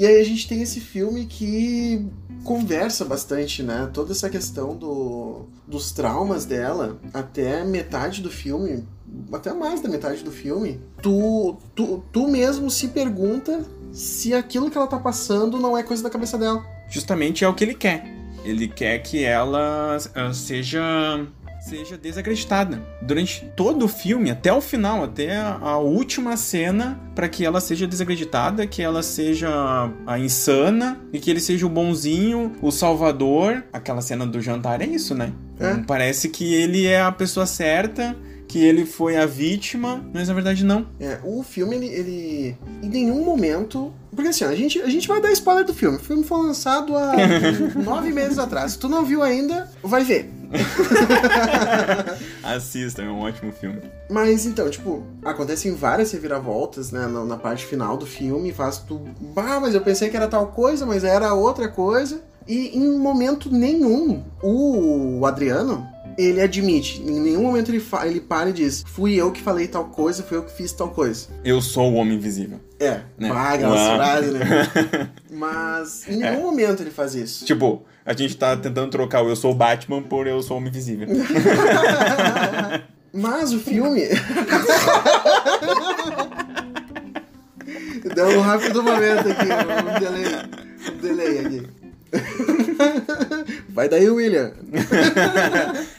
E 0.00 0.06
aí 0.06 0.18
a 0.18 0.24
gente 0.24 0.48
tem 0.48 0.62
esse 0.62 0.80
filme 0.80 1.26
que 1.26 2.06
conversa 2.42 3.04
bastante, 3.04 3.62
né? 3.62 3.90
Toda 3.92 4.12
essa 4.12 4.30
questão 4.30 4.74
do, 4.74 5.44
dos 5.66 5.92
traumas 5.92 6.46
dela, 6.46 6.98
até 7.12 7.62
metade 7.64 8.22
do 8.22 8.30
filme, 8.30 8.88
até 9.30 9.52
mais 9.52 9.82
da 9.82 9.90
metade 9.90 10.24
do 10.24 10.32
filme, 10.32 10.80
tu, 11.02 11.58
tu, 11.74 12.02
tu 12.10 12.28
mesmo 12.28 12.70
se 12.70 12.88
pergunta 12.88 13.62
se 13.92 14.32
aquilo 14.32 14.70
que 14.70 14.78
ela 14.78 14.86
tá 14.86 14.98
passando 14.98 15.58
não 15.58 15.76
é 15.76 15.82
coisa 15.82 16.02
da 16.02 16.08
cabeça 16.08 16.38
dela. 16.38 16.64
Justamente 16.88 17.44
é 17.44 17.48
o 17.48 17.52
que 17.52 17.62
ele 17.62 17.74
quer. 17.74 18.02
Ele 18.42 18.68
quer 18.68 19.00
que 19.00 19.22
ela 19.22 19.98
ah, 20.14 20.32
seja 20.32 21.26
seja 21.60 21.96
desacreditada 21.96 22.82
durante 23.02 23.44
todo 23.54 23.84
o 23.84 23.88
filme, 23.88 24.30
até 24.30 24.52
o 24.52 24.60
final, 24.60 25.04
até 25.04 25.36
a, 25.36 25.76
última 25.78 26.36
cena, 26.36 26.98
para 27.14 27.28
que 27.28 27.44
ela 27.44 27.60
seja 27.60 27.86
desacreditada, 27.86 28.66
que 28.66 28.82
ela 28.82 29.02
seja 29.02 29.48
a 30.06 30.18
insana 30.18 31.00
e 31.12 31.18
que 31.18 31.30
ele 31.30 31.40
seja 31.40 31.66
o 31.66 31.68
bonzinho, 31.68 32.52
o 32.62 32.70
salvador. 32.70 33.64
Aquela 33.72 34.00
cena 34.00 34.26
do 34.26 34.40
jantar 34.40 34.80
é 34.80 34.86
isso, 34.86 35.14
né? 35.14 35.32
É. 35.58 35.74
Parece 35.86 36.28
que 36.28 36.54
ele 36.54 36.86
é 36.86 37.00
a 37.00 37.12
pessoa 37.12 37.44
certa, 37.44 38.16
que 38.48 38.58
ele 38.58 38.84
foi 38.84 39.16
a 39.16 39.26
vítima, 39.26 40.04
mas 40.12 40.28
na 40.28 40.34
verdade 40.34 40.64
não. 40.64 40.86
É, 40.98 41.20
o 41.22 41.42
filme, 41.42 41.76
ele, 41.76 41.86
ele. 41.86 42.56
Em 42.82 42.88
nenhum 42.88 43.24
momento. 43.24 43.92
Porque 44.10 44.28
assim, 44.28 44.44
a 44.44 44.54
gente, 44.56 44.80
a 44.80 44.88
gente 44.88 45.06
vai 45.06 45.20
dar 45.20 45.30
spoiler 45.30 45.64
do 45.64 45.72
filme. 45.72 45.98
O 45.98 46.00
filme 46.00 46.24
foi 46.24 46.38
lançado 46.42 46.96
há 46.96 47.14
nove 47.84 48.12
meses 48.12 48.38
atrás. 48.38 48.72
Se 48.72 48.78
tu 48.78 48.88
não 48.88 49.04
viu 49.04 49.22
ainda, 49.22 49.70
vai 49.82 50.02
ver. 50.02 50.39
Assista, 52.42 53.02
é 53.02 53.06
um 53.06 53.20
ótimo 53.20 53.52
filme. 53.52 53.80
Mas 54.08 54.46
então, 54.46 54.68
tipo, 54.68 55.04
acontecem 55.24 55.74
várias 55.74 56.10
reviravoltas, 56.12 56.90
né, 56.90 57.06
na, 57.06 57.24
na 57.24 57.36
parte 57.36 57.66
final 57.66 57.96
do 57.96 58.06
filme, 58.06 58.52
faz 58.52 58.78
tu, 58.78 59.00
bah, 59.34 59.60
mas 59.60 59.74
eu 59.74 59.80
pensei 59.80 60.08
que 60.08 60.16
era 60.16 60.28
tal 60.28 60.48
coisa, 60.48 60.84
mas 60.84 61.04
era 61.04 61.32
outra 61.34 61.68
coisa. 61.68 62.22
E 62.48 62.76
em 62.76 62.98
momento 62.98 63.50
nenhum, 63.50 64.24
o 64.42 65.24
Adriano, 65.24 65.86
ele 66.20 66.40
admite, 66.40 67.00
em 67.00 67.20
nenhum 67.20 67.42
momento 67.42 67.70
ele, 67.70 67.82
ele 68.04 68.20
para 68.20 68.50
e 68.50 68.52
diz: 68.52 68.84
Fui 68.86 69.14
eu 69.14 69.30
que 69.32 69.40
falei 69.40 69.66
tal 69.68 69.84
coisa, 69.86 70.22
fui 70.22 70.36
eu 70.36 70.42
que 70.42 70.52
fiz 70.56 70.72
tal 70.72 70.88
coisa. 70.88 71.28
Eu 71.44 71.60
sou 71.60 71.90
o 71.92 71.94
Homem 71.94 72.16
Invisível. 72.16 72.60
É, 72.78 73.00
Né? 73.18 73.30
aquelas 73.30 73.78
Uau. 73.80 73.96
frases, 73.96 74.32
né? 74.32 75.10
Mas 75.30 76.08
em 76.08 76.16
nenhum 76.16 76.38
É. 76.38 76.42
momento 76.42 76.82
ele 76.82 76.90
faz 76.90 77.14
isso. 77.14 77.44
Tipo, 77.44 77.82
a 78.06 78.12
gente 78.14 78.36
tá 78.36 78.56
tentando 78.56 78.90
trocar 78.90 79.22
o 79.22 79.28
Eu 79.28 79.36
sou 79.36 79.52
o 79.52 79.54
Batman 79.54 80.02
por 80.02 80.26
Eu 80.26 80.42
sou 80.42 80.56
o 80.56 80.58
Homem 80.58 80.70
Invisível. 80.70 81.06
Mas 83.12 83.52
o 83.52 83.58
filme. 83.58 84.02
Deu 88.14 88.38
um 88.38 88.40
rápido 88.40 88.82
momento 88.82 89.28
aqui, 89.28 89.46
um 89.46 89.98
delay, 90.00 90.24
um 90.92 90.96
delay 90.98 91.38
aqui. 91.38 91.68
Vai 93.68 93.88
daí, 93.88 94.08
William. 94.08 94.52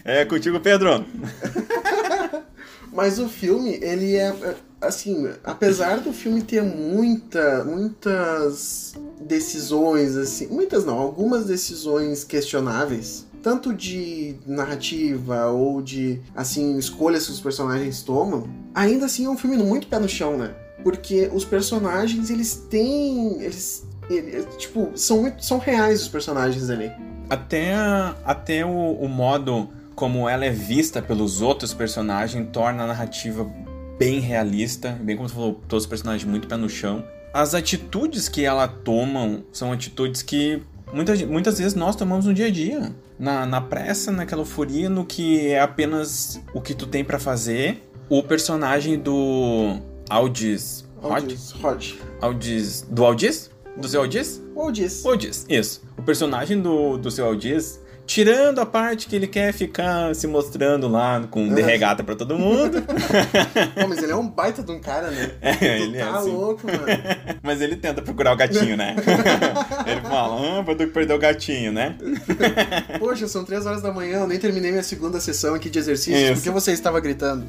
É 0.04 0.26
contigo, 0.26 0.60
Pedro. 0.60 1.06
Mas 2.94 3.20
o 3.20 3.28
filme, 3.28 3.80
ele 3.82 4.16
é. 4.16 4.28
é, 4.28 4.56
Assim, 4.82 5.30
apesar 5.44 6.00
do 6.00 6.12
filme 6.12 6.42
ter 6.42 6.64
muita, 6.64 7.64
muitas 7.64 8.96
decisões, 9.22 10.18
assim. 10.18 10.48
Muitas 10.48 10.84
não, 10.84 10.98
algumas 10.98 11.46
decisões 11.46 12.24
questionáveis. 12.24 13.28
Tanto 13.44 13.76
de 13.76 14.36
narrativa 14.46 15.46
ou 15.48 15.84
de, 15.84 16.20
assim, 16.36 16.80
escolhas 16.80 17.28
que 17.28 17.32
os 17.32 17.40
personagens 17.40 18.02
tomam. 18.02 18.50
Ainda 18.74 19.06
assim 19.06 19.26
é 19.26 19.30
um 19.30 19.38
filme 19.38 19.56
muito 19.58 19.86
pé 19.88 20.00
no 20.00 20.10
chão, 20.10 20.36
né? 20.36 20.56
Porque 20.84 21.30
os 21.32 21.46
personagens, 21.46 22.32
eles 22.32 22.56
têm. 22.68 23.40
Eles. 23.40 23.86
ele- 24.10 24.44
tipo, 24.58 24.92
são, 24.96 25.22
muito, 25.22 25.46
são 25.46 25.60
reais 25.60 26.02
os 26.02 26.08
personagens 26.08 26.72
ali. 26.72 26.92
Até, 27.30 27.72
até 28.26 28.66
o, 28.66 28.94
o 28.94 29.08
modo 29.08 29.70
como 30.02 30.28
ela 30.28 30.44
é 30.44 30.50
vista 30.50 31.00
pelos 31.00 31.44
outros 31.44 31.76
personagens 31.76 32.48
torna 32.52 32.86
a 32.86 32.88
narrativa 32.88 33.48
bem 34.00 34.20
realista, 34.20 34.98
bem 35.00 35.16
como 35.16 35.30
você 35.30 35.36
falou, 35.36 35.62
todos 35.68 35.84
os 35.84 35.88
personagens 35.88 36.28
muito 36.28 36.48
pé 36.48 36.58
no 36.58 36.68
chão. 36.68 37.06
As 37.32 37.54
atitudes 37.54 38.28
que 38.28 38.44
ela 38.44 38.68
tomam 38.68 39.44
são 39.52 39.72
atitudes 39.72 40.24
que 40.24 40.60
muitas, 40.92 41.22
muitas 41.22 41.60
vezes 41.60 41.76
nós 41.76 41.96
tomamos 41.96 42.26
no 42.26 42.34
dia 42.34 42.48
a 42.48 42.50
dia. 42.50 42.92
Na, 43.20 43.46
na 43.46 43.62
pressa, 43.62 44.12
naquela 44.12 44.42
euforia, 44.42 44.90
no 44.90 45.06
que 45.06 45.50
é 45.50 45.60
apenas 45.60 46.42
o 46.52 46.60
que 46.60 46.74
tu 46.74 46.88
tem 46.88 47.06
pra 47.06 47.20
fazer. 47.20 47.88
O 48.10 48.24
personagem 48.24 48.98
do 48.98 49.78
Aldis... 50.10 50.84
Aldis. 51.00 51.54
Hodge. 51.64 52.02
Aldis... 52.20 52.88
Do 52.90 53.06
Aldis? 53.06 53.52
Do 53.78 53.88
seu 53.88 54.02
Aldis? 54.02 54.42
Aldis. 54.58 55.06
Aldis, 55.06 55.46
isso. 55.48 55.84
O 55.96 56.02
personagem 56.02 56.60
do, 56.60 56.98
do 56.98 57.12
seu 57.12 57.28
Aldis, 57.28 57.80
tirando 58.12 58.60
a 58.60 58.66
parte 58.66 59.08
que 59.08 59.16
ele 59.16 59.26
quer 59.26 59.54
ficar 59.54 60.14
se 60.14 60.28
mostrando 60.28 60.90
lá 60.90 61.26
com 61.32 61.48
de 61.48 61.62
regata 61.62 62.04
pra 62.04 62.14
todo 62.14 62.38
mundo. 62.38 62.82
Pô, 63.74 63.88
mas 63.88 64.04
ele 64.04 64.12
é 64.12 64.16
um 64.16 64.28
baita 64.28 64.62
de 64.62 64.70
um 64.70 64.82
cara, 64.82 65.10
né? 65.10 65.32
É, 65.42 65.54
tu 65.54 65.64
ele 65.64 65.98
é 65.98 66.06
tá 66.06 66.18
assim. 66.18 66.32
louco, 66.32 66.68
mano. 66.68 66.86
Mas 67.42 67.62
ele 67.62 67.76
tenta 67.76 68.02
procurar 68.02 68.34
o 68.34 68.36
gatinho, 68.36 68.76
né? 68.76 68.96
ele 69.86 70.02
fala, 70.02 70.60
ah, 70.60 70.62
vou 70.62 70.76
ter 70.76 70.88
que 70.88 70.94
perder 70.94 71.14
o 71.14 71.20
gatinho, 71.20 71.72
né? 71.72 71.96
Poxa, 73.00 73.28
são 73.28 73.44
três 73.44 73.66
horas 73.66 73.82
da 73.82 73.92
manhã, 73.92 74.20
eu 74.20 74.28
nem 74.28 74.40
terminei 74.40 74.72
minha 74.72 74.84
segunda 74.84 75.20
sessão 75.20 75.54
aqui 75.56 75.70
de 75.70 75.80
exercícios. 75.80 76.22
Isso. 76.22 76.34
Por 76.36 76.44
que 76.44 76.50
você 76.50 76.72
estava 76.72 77.00
gritando? 77.00 77.46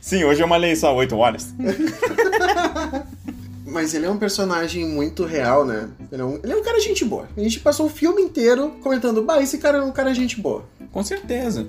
Sim, 0.00 0.24
hoje 0.24 0.42
eu 0.42 0.48
malhei 0.48 0.74
só 0.74 0.94
8 0.94 1.16
horas. 1.16 1.54
Mas 3.78 3.94
ele 3.94 4.06
é 4.06 4.10
um 4.10 4.18
personagem 4.18 4.84
muito 4.88 5.24
real, 5.24 5.64
né? 5.64 5.88
Ele 6.10 6.20
é 6.20 6.24
um, 6.24 6.40
ele 6.42 6.52
é 6.52 6.56
um 6.56 6.64
cara 6.64 6.80
gente 6.80 7.04
boa. 7.04 7.28
A 7.36 7.40
gente 7.40 7.60
passou 7.60 7.86
o 7.86 7.88
filme 7.88 8.20
inteiro 8.20 8.72
comentando, 8.82 9.22
bah, 9.22 9.40
esse 9.40 9.56
cara 9.56 9.78
é 9.78 9.82
um 9.82 9.92
cara 9.92 10.12
gente 10.12 10.40
boa. 10.40 10.64
Com 10.90 11.04
certeza. 11.04 11.68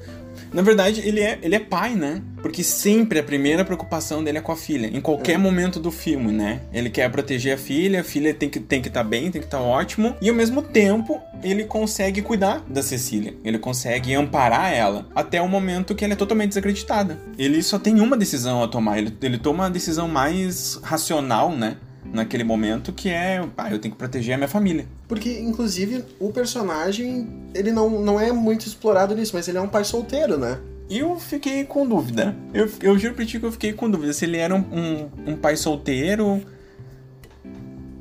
Na 0.52 0.64
verdade, 0.64 1.08
ele 1.08 1.20
é, 1.20 1.38
ele 1.44 1.54
é 1.54 1.60
pai, 1.60 1.94
né? 1.94 2.24
Porque 2.42 2.64
sempre 2.64 3.20
a 3.20 3.24
primeira 3.24 3.64
preocupação 3.64 4.24
dele 4.24 4.40
é 4.40 4.42
com 4.42 4.52
a 4.52 4.56
filha. 4.56 4.88
Em 4.88 5.00
qualquer 5.00 5.38
momento 5.38 5.80
do 5.80 5.92
filme, 5.92 6.32
né? 6.32 6.62
Ele 6.74 6.90
quer 6.90 7.12
proteger 7.12 7.54
a 7.54 7.58
filha, 7.60 8.02
a 8.02 8.04
filha 8.04 8.34
tem 8.34 8.50
que 8.50 8.58
estar 8.58 8.70
tem 8.70 8.82
que 8.82 8.90
tá 8.90 9.04
bem, 9.04 9.30
tem 9.30 9.42
que 9.42 9.46
estar 9.46 9.62
ótimo. 9.62 10.16
E 10.20 10.30
ao 10.30 10.36
mesmo 10.36 10.64
tempo, 10.64 11.22
ele 11.44 11.66
consegue 11.66 12.24
cuidar 12.24 12.66
da 12.68 12.82
Cecília. 12.82 13.36
Ele 13.44 13.60
consegue 13.60 14.16
amparar 14.16 14.74
ela 14.74 15.08
até 15.14 15.40
o 15.40 15.48
momento 15.48 15.94
que 15.94 16.04
ela 16.04 16.14
é 16.14 16.18
totalmente 16.18 16.50
desacreditada. 16.50 17.20
Ele 17.38 17.62
só 17.62 17.78
tem 17.78 18.00
uma 18.00 18.18
decisão 18.18 18.64
a 18.64 18.68
tomar. 18.68 18.98
Ele, 18.98 19.16
ele 19.22 19.38
toma 19.38 19.68
a 19.68 19.70
decisão 19.70 20.08
mais 20.08 20.80
racional, 20.82 21.56
né? 21.56 21.78
Naquele 22.12 22.44
momento, 22.44 22.92
que 22.92 23.10
é, 23.10 23.46
pá, 23.56 23.72
eu 23.72 23.80
tenho 23.80 23.94
que 23.94 23.98
proteger 23.98 24.34
a 24.34 24.38
minha 24.38 24.48
família. 24.48 24.88
Porque, 25.08 25.40
inclusive, 25.40 26.04
o 26.20 26.32
personagem, 26.32 27.28
ele 27.54 27.72
não, 27.72 28.02
não 28.02 28.20
é 28.20 28.32
muito 28.32 28.66
explorado 28.66 29.16
nisso, 29.16 29.32
mas 29.36 29.48
ele 29.48 29.58
é 29.58 29.62
um 29.62 29.68
pai 29.68 29.84
solteiro, 29.84 30.38
né? 30.38 30.60
E 30.90 31.00
eu 31.00 31.20
fiquei 31.20 31.64
com 31.66 31.88
dúvida. 31.88 32.36
Eu, 32.52 32.68
eu 32.82 32.98
juro 32.98 33.14
pra 33.14 33.24
ti 33.24 33.40
que 33.40 33.46
eu 33.46 33.52
fiquei 33.52 33.74
com 33.74 33.90
dúvida 33.90 34.12
se 34.12 34.26
ele 34.26 34.38
era 34.38 34.56
um, 34.56 34.60
um, 34.60 35.10
um 35.34 35.38
pai 35.38 35.56
solteiro. 35.56 36.42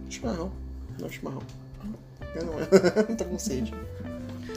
Chimarrão. 0.08 0.50
Não, 0.98 1.10
chimarrão. 1.10 1.42
Eu 2.34 2.46
não, 2.46 2.54
não 3.08 3.16
tô 3.16 3.24
com 3.26 3.38
sede. 3.38 3.74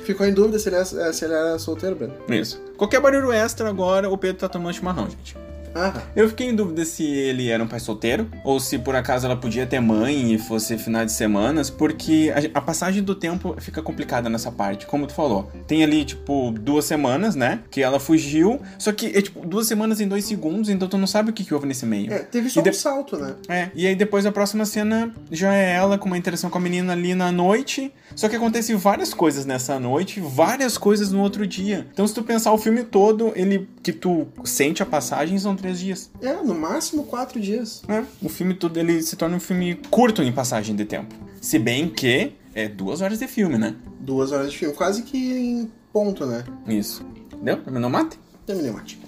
Ficou 0.05 0.25
em 0.25 0.33
dúvida 0.33 0.57
se 0.57 0.69
ele, 0.69 0.77
era, 0.77 1.13
se 1.13 1.25
ele 1.25 1.33
era 1.33 1.59
solteiro, 1.59 1.95
Breno? 1.95 2.13
Isso. 2.29 2.57
Qualquer 2.77 3.01
barulho 3.01 3.33
extra 3.33 3.67
agora, 3.69 4.09
o 4.09 4.17
Pedro 4.17 4.37
tá 4.37 4.49
tomando 4.49 4.73
chimarrão, 4.73 5.09
gente. 5.09 5.35
Ah, 5.75 5.93
Eu 6.15 6.27
fiquei 6.29 6.47
em 6.49 6.55
dúvida 6.55 6.83
se 6.85 7.03
ele 7.03 7.49
era 7.49 7.63
um 7.63 7.67
pai 7.67 7.79
solteiro 7.79 8.29
ou 8.43 8.59
se 8.59 8.77
por 8.77 8.95
acaso 8.95 9.25
ela 9.25 9.35
podia 9.35 9.65
ter 9.65 9.79
mãe 9.79 10.33
e 10.33 10.37
fosse 10.37 10.77
final 10.77 11.05
de 11.05 11.11
semanas, 11.11 11.69
porque 11.69 12.31
a, 12.53 12.57
a 12.59 12.61
passagem 12.61 13.01
do 13.03 13.15
tempo 13.15 13.55
fica 13.59 13.81
complicada 13.81 14.29
nessa 14.29 14.51
parte, 14.51 14.85
como 14.85 15.07
tu 15.07 15.13
falou. 15.13 15.49
Tem 15.67 15.83
ali, 15.83 16.03
tipo, 16.05 16.51
duas 16.51 16.85
semanas, 16.85 17.35
né? 17.35 17.59
Que 17.69 17.81
ela 17.81 17.99
fugiu, 17.99 18.59
só 18.77 18.91
que 18.91 19.07
é 19.07 19.21
tipo 19.21 19.45
duas 19.45 19.67
semanas 19.67 20.01
em 20.01 20.07
dois 20.07 20.25
segundos, 20.25 20.69
então 20.69 20.87
tu 20.87 20.97
não 20.97 21.07
sabe 21.07 21.29
o 21.31 21.33
que, 21.33 21.43
que 21.43 21.53
houve 21.53 21.65
nesse 21.67 21.85
meio. 21.85 22.11
é, 22.13 22.19
teve 22.19 22.49
só 22.49 22.59
E 22.59 22.63
de- 22.63 22.69
um 22.69 22.73
salto, 22.73 23.17
né? 23.17 23.35
É, 23.47 23.69
e 23.73 23.87
aí 23.87 23.95
depois 23.95 24.25
a 24.25 24.31
próxima 24.31 24.65
cena 24.65 25.13
já 25.31 25.53
é 25.53 25.73
ela 25.73 25.97
com 25.97 26.07
uma 26.07 26.17
interação 26.17 26.49
com 26.49 26.57
a 26.57 26.61
menina 26.61 26.93
ali 26.93 27.15
na 27.15 27.31
noite. 27.31 27.93
Só 28.15 28.27
que 28.27 28.35
acontece 28.35 28.73
várias 28.75 29.13
coisas 29.13 29.45
nessa 29.45 29.79
noite, 29.79 30.19
várias 30.19 30.77
coisas 30.77 31.11
no 31.11 31.21
outro 31.21 31.47
dia. 31.47 31.87
Então 31.93 32.05
se 32.05 32.13
tu 32.13 32.23
pensar 32.23 32.51
o 32.51 32.57
filme 32.57 32.83
todo, 32.83 33.31
ele 33.35 33.67
que 33.81 33.91
tu 33.93 34.27
sente 34.43 34.83
a 34.83 34.85
passagem 34.85 35.37
são 35.39 35.55
três 35.61 35.79
dias. 35.79 36.09
É, 36.21 36.33
no 36.41 36.55
máximo 36.55 37.03
quatro 37.03 37.39
dias. 37.39 37.83
né? 37.87 38.05
O 38.21 38.27
filme 38.29 38.53
todo 38.53 38.77
ele 38.77 39.01
se 39.01 39.15
torna 39.15 39.35
um 39.35 39.39
filme 39.39 39.75
curto 39.89 40.21
em 40.23 40.31
passagem 40.31 40.75
de 40.75 40.85
tempo. 40.85 41.13
Se 41.39 41.59
bem 41.59 41.87
que 41.89 42.33
é 42.53 42.67
duas 42.67 43.01
horas 43.01 43.19
de 43.19 43.27
filme, 43.27 43.57
né? 43.57 43.75
Duas 43.99 44.31
horas 44.31 44.51
de 44.51 44.57
filme, 44.57 44.73
quase 44.75 45.03
que 45.03 45.17
em 45.17 45.71
ponto, 45.93 46.25
né? 46.25 46.43
Isso. 46.67 47.05
Deu? 47.41 47.57
Terminou 47.57 47.89
o 47.89 47.93
mate? 47.93 48.19
Terminei, 48.45 48.71
Mate. 48.71 48.99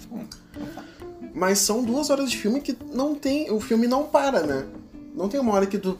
Mas 1.33 1.57
são 1.59 1.83
duas 1.83 2.09
horas 2.09 2.29
de 2.29 2.37
filme 2.37 2.61
que 2.61 2.77
não 2.93 3.15
tem. 3.15 3.51
O 3.51 3.59
filme 3.59 3.87
não 3.87 4.03
para, 4.03 4.43
né? 4.43 4.65
Não 5.15 5.27
tem 5.27 5.39
uma 5.39 5.53
hora 5.53 5.65
que 5.65 5.77
tu. 5.79 5.97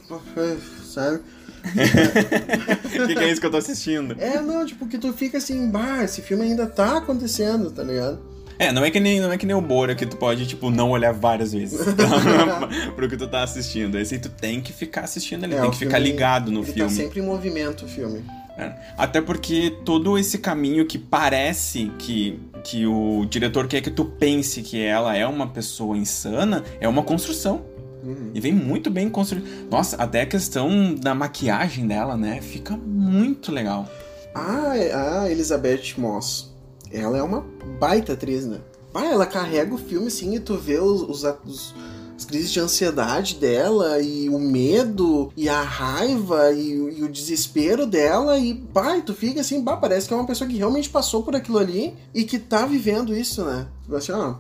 Sabe? 0.86 1.18
O 1.64 3.08
que, 3.08 3.16
que 3.16 3.20
é 3.20 3.32
isso 3.32 3.42
que 3.42 3.48
eu 3.48 3.52
tô 3.52 3.58
assistindo? 3.58 4.16
É, 4.20 4.40
não, 4.42 4.66
tipo, 4.66 4.86
que 4.88 4.98
tu 4.98 5.12
fica 5.14 5.38
assim, 5.40 5.70
bah, 5.70 6.04
esse 6.04 6.22
filme 6.22 6.44
ainda 6.44 6.68
tá 6.68 6.98
acontecendo, 6.98 7.72
tá 7.72 7.84
ligado? 7.84 8.20
É, 8.60 8.72
não 8.72 8.84
é 8.86 8.92
que 8.92 9.00
nem, 9.00 9.20
não 9.20 9.32
é 9.32 9.38
que 9.38 9.46
nem 9.46 9.56
o 9.56 9.62
Bora 9.62 9.96
que 9.96 10.06
tu 10.06 10.16
pode, 10.18 10.46
tipo, 10.48 10.70
não 10.70 10.92
olhar 10.92 11.12
várias 11.14 11.54
vezes 11.54 11.80
pra, 11.94 12.68
pro 12.96 13.10
que 13.10 13.18
tu 13.18 13.28
tá 13.28 13.44
assistindo. 13.44 13.98
Esse 14.00 14.16
aí 14.16 14.20
tu 14.22 14.30
tem 14.30 14.62
que 14.62 14.72
ficar 14.72 15.02
assistindo 15.02 15.44
ali, 15.44 15.56
É, 15.56 15.62
tem 15.62 15.72
que 15.72 15.78
ficar 15.78 16.00
ligado 16.00 16.52
no 16.52 16.60
Ele 16.62 16.74
filme. 16.74 16.82
tá 16.90 16.96
sempre 16.96 17.20
em 17.20 17.24
movimento 17.24 17.86
o 17.86 17.88
filme. 17.88 18.24
É. 18.58 18.72
Até 18.98 19.20
porque 19.20 19.76
todo 19.84 20.18
esse 20.18 20.38
caminho 20.38 20.86
que 20.86 21.00
parece 21.00 21.92
que, 21.98 22.40
que 22.64 22.86
o 22.86 23.26
diretor 23.28 23.68
quer 23.68 23.82
que 23.82 23.90
tu 23.90 24.06
pense 24.06 24.62
que 24.62 24.80
ela 24.80 25.18
é 25.18 25.26
uma 25.26 25.48
pessoa 25.48 25.98
insana, 25.98 26.64
é 26.80 26.88
uma 26.88 27.02
construção. 27.02 27.66
Uhum. 28.04 28.30
E 28.36 28.40
vem 28.40 28.52
muito 28.54 28.92
bem 28.92 29.10
construído. 29.10 29.48
Nossa, 29.72 29.96
até 29.96 30.22
a 30.22 30.26
questão 30.28 30.94
da 30.94 31.16
maquiagem 31.16 31.88
dela, 31.88 32.16
né? 32.16 32.42
Fica 32.42 32.78
muito 32.78 33.52
legal. 33.52 33.90
Ah, 34.36 34.74
é- 34.78 34.94
a 34.94 35.32
Elizabeth 35.32 35.94
Moss, 35.98 36.53
ela 36.94 37.18
é 37.18 37.24
uma 37.24 37.44
baita 37.80 38.14
atriz, 38.14 38.46
né? 38.46 38.60
Ah, 38.94 39.06
ela 39.06 39.26
carrega 39.26 39.74
o 39.74 39.78
filme 39.78 40.08
assim 40.08 40.36
e 40.36 40.40
tu 40.40 40.56
vê 40.56 40.80
os, 40.80 41.02
os, 41.02 41.24
os- 41.46 41.76
as 42.16 42.26
crises 42.26 42.52
de 42.52 42.60
ansiedade 42.60 43.36
dela 43.36 44.00
e 44.00 44.30
o 44.30 44.38
medo 44.38 45.34
e 45.36 45.50
a 45.50 45.62
raiva 45.64 46.52
e, 46.54 46.80
o- 46.80 46.90
e 46.90 47.04
o 47.04 47.10
desespero 47.10 47.88
dela 47.88 48.38
e, 48.38 48.52
e 48.52 49.02
tu 49.02 49.14
fica 49.16 49.42
assim, 49.42 49.62
bah, 49.64 49.78
parece 49.78 50.08
que 50.08 50.14
é 50.14 50.18
uma 50.18 50.28
pessoa 50.28 50.48
que 50.48 50.56
realmente 50.58 50.90
passou 50.90 51.24
por 51.24 51.36
aquilo 51.36 51.58
ali 51.58 51.96
e 52.14 52.24
que 52.24 52.38
tá 52.38 52.66
vivendo 52.68 53.16
isso, 53.16 53.44
né? 53.44 53.66
Assim, 53.92 54.12
ó, 54.12 54.36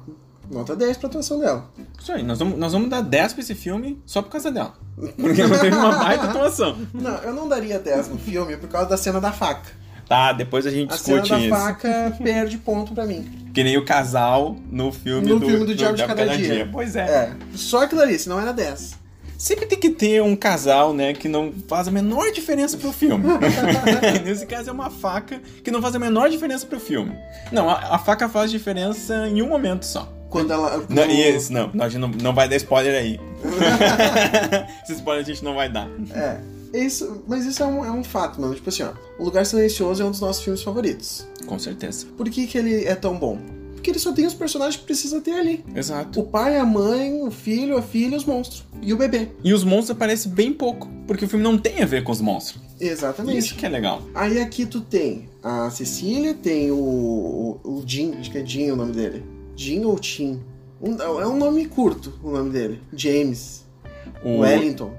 nota 0.52 0.76
10 0.76 0.98
pra 0.98 1.08
atuação 1.10 1.40
dela. 1.40 1.68
Isso 2.00 2.12
aí, 2.12 2.22
nós 2.22 2.38
vamos, 2.38 2.60
nós 2.60 2.72
vamos 2.72 2.90
dar 2.90 3.02
10 3.02 3.34
pra 3.34 3.42
esse 3.42 3.56
filme 3.56 4.00
só 4.06 4.22
por 4.22 4.30
causa 4.30 4.52
dela. 4.52 4.76
Porque 5.20 5.42
ela 5.42 5.58
teve 5.58 5.76
uma 5.76 5.94
baita 5.98 6.26
atuação. 6.30 6.78
Não, 6.94 7.16
eu 7.24 7.34
não 7.34 7.50
daria 7.50 7.80
10 7.80 8.10
no 8.10 8.20
filme 8.20 8.56
por 8.56 8.70
causa 8.70 8.88
da 8.90 8.98
cena 8.98 9.20
da 9.20 9.32
faca. 9.32 9.82
Tá, 10.08 10.34
depois 10.34 10.66
a 10.66 10.72
gente 10.72 10.94
A 10.94 10.98
cena 10.98 11.22
discute 11.22 11.42
da 11.42 11.48
isso. 11.48 11.64
faca 11.64 12.18
perde 12.22 12.58
ponto 12.58 12.94
pra 12.94 13.06
mim. 13.06 13.26
Que 13.54 13.64
nem 13.64 13.78
o 13.78 13.86
casal 13.86 14.56
no 14.72 14.92
filme 14.92 15.28
No 15.28 15.40
do, 15.40 15.48
filme 15.48 15.66
do 15.66 15.76
Diabo 15.76 15.96
de 15.96 16.06
Cada 16.06 16.38
Dia. 16.38 16.68
Pois 16.72 16.96
é. 16.96 17.02
É, 17.02 17.32
só 17.56 17.84
aquilo 17.84 18.02
ali, 18.02 18.18
senão 18.18 18.40
era 18.40 18.52
10. 18.52 19.04
Sempre 19.38 19.66
tem 19.66 19.78
que 19.78 19.90
ter 19.90 20.22
um 20.22 20.36
casal, 20.36 20.94
né, 20.94 21.14
que 21.14 21.28
não 21.28 21.52
faz 21.68 21.88
a 21.88 21.92
menor 21.92 22.32
diferença 22.32 22.78
pro 22.78 22.94
filme. 22.94 23.26
Nesse 24.24 24.46
caso 24.46 24.70
é 24.70 24.72
uma 24.74 24.90
faca 24.90 25.42
que 25.64 25.70
não 25.70 25.82
faz 25.82 25.94
a 25.96 26.00
menor 26.00 26.30
diferença 26.30 26.66
pro 26.66 26.80
filme. 26.80 27.14
Não, 27.52 27.70
a, 27.70 27.96
a 27.96 28.00
faca 28.00 28.30
faz 28.30 28.50
diferença 28.50 29.28
em 29.28 29.42
um 29.42 29.50
momento 29.50 29.84
só. 29.86 30.12
Quando 30.30 30.52
ela. 30.52 30.84
Não, 30.90 31.06
isso, 31.06 31.52
não, 31.54 31.70
não, 31.74 31.86
a 31.86 31.90
gente 31.90 32.00
não, 32.00 32.08
não 32.08 32.34
vai 32.34 32.48
dar 32.48 32.56
spoiler 32.56 32.96
aí. 32.96 33.20
Esse 34.84 34.94
spoiler 34.94 35.24
a 35.24 35.28
gente 35.28 35.44
não 35.44 35.56
vai 35.56 35.70
dar. 35.70 35.88
É. 36.16 36.38
Isso, 36.74 37.24
mas 37.28 37.46
isso 37.46 37.62
é 37.62 37.66
um, 37.66 37.86
é 37.86 37.92
um 37.92 38.04
fato, 38.04 38.42
mano. 38.42 38.56
Tipo 38.56 38.70
assim, 38.70 38.84
ó. 38.84 38.92
O 39.20 39.26
Lugar 39.26 39.46
Silencioso 39.46 40.02
é 40.02 40.06
um 40.06 40.12
dos 40.12 40.20
nossos 40.20 40.44
filmes 40.44 40.62
favoritos. 40.64 41.26
Com 41.46 41.60
certeza. 41.60 42.08
Por 42.18 42.30
que, 42.30 42.48
que 42.48 42.58
ele 42.58 42.86
é 42.86 42.96
tão 42.96 43.18
bom? 43.18 43.38
Porque 43.74 43.92
ele 43.92 44.00
só 44.00 44.14
tem 44.14 44.26
os 44.26 44.34
personagens 44.34 44.78
que 44.78 44.86
precisa 44.86 45.20
ter 45.20 45.34
ali. 45.34 45.64
Exato. 45.76 46.22
O 46.22 46.24
pai, 46.24 46.58
a 46.58 46.66
mãe, 46.66 47.22
o 47.22 47.30
filho, 47.30 47.78
a 47.78 47.82
filha 47.82 48.14
e 48.16 48.18
os 48.18 48.24
monstros. 48.24 48.64
E 48.82 48.94
o 48.94 48.98
bebê. 48.98 49.28
E 49.44 49.54
os 49.54 49.64
monstros 49.66 49.92
aparecem 49.92 50.32
bem 50.32 50.54
pouco, 50.54 50.88
porque 51.06 51.26
o 51.26 51.28
filme 51.28 51.44
não 51.44 51.58
tem 51.58 51.84
a 51.84 51.86
ver 51.86 52.02
com 52.04 52.12
os 52.12 52.22
monstros. 52.22 52.64
Exatamente. 52.80 53.38
Isso 53.40 53.56
que 53.56 53.66
é 53.66 53.70
legal. 53.70 54.02
Aí 54.16 54.40
aqui 54.42 54.66
tu 54.66 54.80
tem 54.80 55.28
a 55.44 55.70
Cecília, 55.70 56.34
tem 56.34 56.72
o, 56.72 56.76
o, 56.76 57.60
o 57.64 57.84
Jim, 57.86 58.14
acho 58.20 58.32
que 58.32 58.38
é 58.38 58.46
Jim 58.46 58.72
o 58.72 58.76
nome 58.78 58.94
dele. 58.94 59.24
Jim 59.56 59.84
ou 59.84 60.00
Tim? 60.00 60.40
Um- 60.82 61.02
é 61.02 61.28
um 61.28 61.38
nome 61.38 61.66
curto 61.66 62.14
o 62.24 62.32
nome 62.32 62.52
dele. 62.52 62.82
James. 62.96 63.66
O 64.24 64.40
Wellington. 64.40 64.94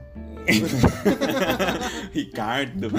Ricardo. 2.12 2.90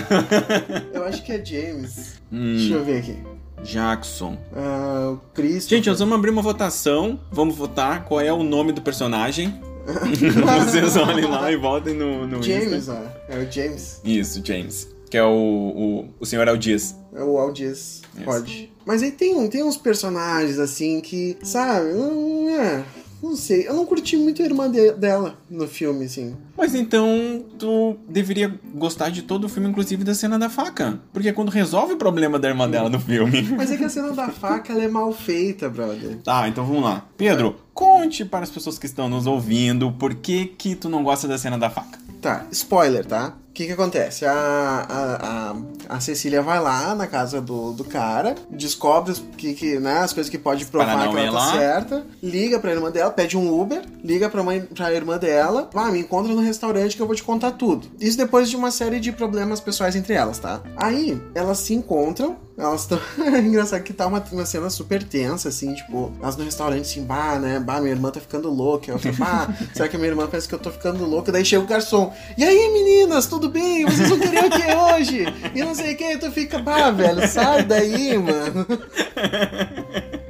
Eu 0.94 1.04
acho 1.06 1.24
que 1.24 1.32
é 1.32 1.44
James. 1.44 2.22
Hum, 2.32 2.56
Deixa 2.58 2.74
eu 2.74 2.84
ver 2.84 2.98
aqui. 3.00 3.18
Jackson. 3.64 4.38
O 4.54 5.18
Christopher. 5.34 5.78
Gente, 5.78 5.90
nós 5.90 6.00
vamos 6.00 6.16
abrir 6.16 6.30
uma 6.30 6.42
votação. 6.42 7.20
Vamos 7.32 7.56
votar 7.56 8.06
qual 8.06 8.22
é 8.22 8.32
o 8.32 8.44
nome 8.44 8.72
do 8.72 8.82
personagem. 8.82 9.60
Vocês 10.66 10.96
olhem 10.98 11.26
lá 11.26 11.52
e 11.52 11.56
votem 11.56 11.94
no, 11.94 12.28
no 12.28 12.42
James, 12.42 12.90
ó. 12.90 13.02
É 13.30 13.38
o 13.38 13.52
James. 13.52 14.02
Isso, 14.04 14.42
James. 14.44 14.90
Que 15.10 15.18
é 15.18 15.24
o, 15.24 15.30
o, 15.30 16.10
o 16.20 16.26
senhor 16.26 16.48
Aldias. 16.50 16.96
É 17.14 17.24
o 17.24 17.38
Aldias. 17.38 18.02
Pode. 18.24 18.72
Mas 18.86 19.02
aí 19.02 19.12
tem, 19.12 19.48
tem 19.50 19.64
uns 19.64 19.78
personagens 19.78 20.60
assim 20.60 21.02
que, 21.02 21.38
sabe? 21.44 21.88
Hum, 21.94 22.50
é, 22.50 22.84
não 23.26 23.36
sei. 23.36 23.68
Eu 23.68 23.74
não 23.74 23.86
curti 23.86 24.16
muito 24.18 24.42
a 24.42 24.46
irmã 24.46 24.70
de- 24.70 24.92
dela 24.94 25.38
no 25.50 25.68
filme, 25.68 26.06
assim. 26.06 26.36
Mas 26.58 26.74
então 26.76 27.44
tu 27.60 27.98
deveria 28.08 28.54
gostar 28.74 29.10
de 29.10 29.22
todo 29.24 29.46
o 29.46 29.50
filme, 29.50 29.70
inclusive 29.70 30.04
da 30.04 30.14
cena 30.14 30.38
da 30.40 30.50
faca. 30.50 31.00
Porque 31.12 31.30
é 31.30 31.34
quando 31.34 31.50
resolve 31.50 31.94
o 31.94 31.98
problema 31.98 32.38
da 32.40 32.48
irmã 32.48 32.70
dela 32.70 32.90
no 32.90 33.00
filme. 33.00 33.42
Mas 33.58 33.72
é 33.72 33.78
que 33.78 33.84
a 33.84 33.90
cena 33.90 34.12
da 34.14 34.30
faca 34.30 34.72
ela 34.74 34.84
é 34.84 34.88
mal 34.88 35.12
feita, 35.12 35.70
brother. 35.70 36.18
Tá, 36.24 36.48
então 36.48 36.66
vamos 36.66 36.84
lá. 36.84 37.06
Pedro, 37.18 37.56
conte 37.74 38.24
para 38.26 38.44
as 38.44 38.50
pessoas 38.50 38.78
que 38.80 38.86
estão 38.86 39.10
nos 39.10 39.26
ouvindo 39.28 39.92
por 39.94 40.14
que 40.16 40.46
que 40.46 40.76
tu 40.76 40.88
não 40.90 41.04
gosta 41.04 41.28
da 41.28 41.38
cena 41.38 41.58
da 41.58 41.70
faca. 41.70 42.00
Tá, 42.22 42.46
spoiler, 42.52 43.06
tá? 43.06 43.36
O 43.56 43.58
que 43.58 43.68
que 43.68 43.72
acontece? 43.72 44.26
A, 44.26 44.34
a, 44.34 45.16
a, 45.16 45.96
a 45.96 46.00
Cecília 46.02 46.42
vai 46.42 46.60
lá 46.60 46.94
na 46.94 47.08
casa 47.08 47.40
do, 47.40 47.72
do 47.72 47.86
cara, 47.86 48.36
descobre 48.50 49.14
que, 49.38 49.54
que, 49.54 49.80
né, 49.80 50.00
as 50.00 50.12
coisas 50.12 50.30
que 50.30 50.38
pode 50.38 50.66
provar 50.66 51.08
que 51.08 51.18
ela 51.18 51.26
tá 51.28 51.32
lá. 51.32 51.52
certa, 51.54 52.06
liga 52.22 52.60
pra 52.60 52.74
irmã 52.74 52.92
dela, 52.92 53.12
pede 53.12 53.38
um 53.38 53.58
Uber, 53.58 53.82
liga 54.04 54.30
pra, 54.30 54.44
mãe, 54.44 54.60
pra 54.60 54.92
irmã 54.92 55.18
dela, 55.18 55.70
vai, 55.72 55.90
me 55.90 56.00
encontra 56.00 56.34
no 56.34 56.42
restaurante 56.42 56.98
que 56.98 57.02
eu 57.02 57.08
vou 57.08 57.16
te 57.16 57.24
contar 57.24 57.52
tudo. 57.52 57.88
Isso 57.98 58.18
depois 58.18 58.50
de 58.50 58.58
uma 58.58 58.72
série 58.72 59.00
de 59.00 59.14
problemas 59.14 59.62
pessoais 59.62 59.96
entre 59.96 60.14
elas, 60.14 60.38
tá? 60.38 60.62
Aí, 60.76 61.18
elas 61.34 61.60
se 61.60 61.74
encontram, 61.74 62.36
elas 62.58 62.82
estão. 62.82 63.00
Engraçado 63.40 63.84
que 63.84 63.94
tá 63.94 64.06
uma, 64.08 64.24
uma 64.32 64.46
cena 64.46 64.70
super 64.70 65.04
tensa, 65.04 65.50
assim, 65.50 65.74
tipo, 65.74 66.12
elas 66.22 66.36
no 66.38 66.44
restaurante, 66.44 66.82
assim, 66.82 67.04
bah, 67.04 67.38
né? 67.40 67.60
Bah, 67.60 67.80
minha 67.80 67.94
irmã 67.94 68.12
tá 68.12 68.20
ficando 68.20 68.50
louca. 68.50 68.92
Eu 68.92 69.00
falo, 69.00 69.16
bah, 69.16 69.54
será 69.74 69.88
que 69.88 69.96
a 69.96 70.00
minha 70.00 70.12
irmã 70.12 70.28
pensa 70.28 70.48
que 70.48 70.56
eu 70.56 70.60
tô 70.60 70.72
ficando 70.72 71.06
louca? 71.06 71.32
Daí 71.32 71.44
chega 71.44 71.64
o 71.64 71.68
garçom. 71.68 72.14
E 72.38 72.44
aí, 72.44 72.72
meninas, 72.72 73.28
tudo 73.28 73.45
bem? 73.50 73.86
Vocês 73.86 74.10
vão 74.10 74.20
querer 74.20 74.46
o 74.46 74.50
que 74.50 74.76
hoje? 74.76 75.26
E 75.54 75.60
não 75.64 75.76
sei 75.76 75.94
o 75.94 75.98
que, 75.98 76.18
tu 76.18 76.32
fica, 76.32 76.60
bah, 76.60 76.92
velho, 76.92 77.28
sai 77.28 77.64
daí, 77.64 78.18
mano. 78.18 78.66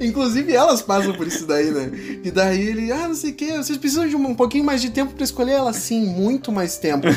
Inclusive 0.00 0.52
elas 0.52 0.80
passam 0.82 1.12
por 1.12 1.26
isso 1.26 1.46
daí, 1.46 1.70
né? 1.70 1.90
E 2.24 2.30
daí 2.30 2.68
ele, 2.68 2.90
ah, 2.90 3.08
não 3.08 3.14
sei 3.14 3.30
o 3.30 3.34
que, 3.34 3.56
vocês 3.56 3.78
precisam 3.78 4.08
de 4.08 4.16
um, 4.16 4.28
um 4.28 4.34
pouquinho 4.34 4.64
mais 4.64 4.80
de 4.80 4.90
tempo 4.90 5.12
pra 5.14 5.24
escolher 5.24 5.52
ela? 5.52 5.72
Sim, 5.72 6.06
muito 6.06 6.50
mais 6.50 6.78
tempo. 6.78 7.06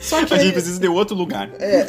Só 0.00 0.24
que 0.24 0.32
A 0.32 0.38
gente 0.38 0.52
precisa 0.52 0.78
de 0.78 0.88
outro 0.88 1.16
lugar. 1.16 1.50
é, 1.58 1.84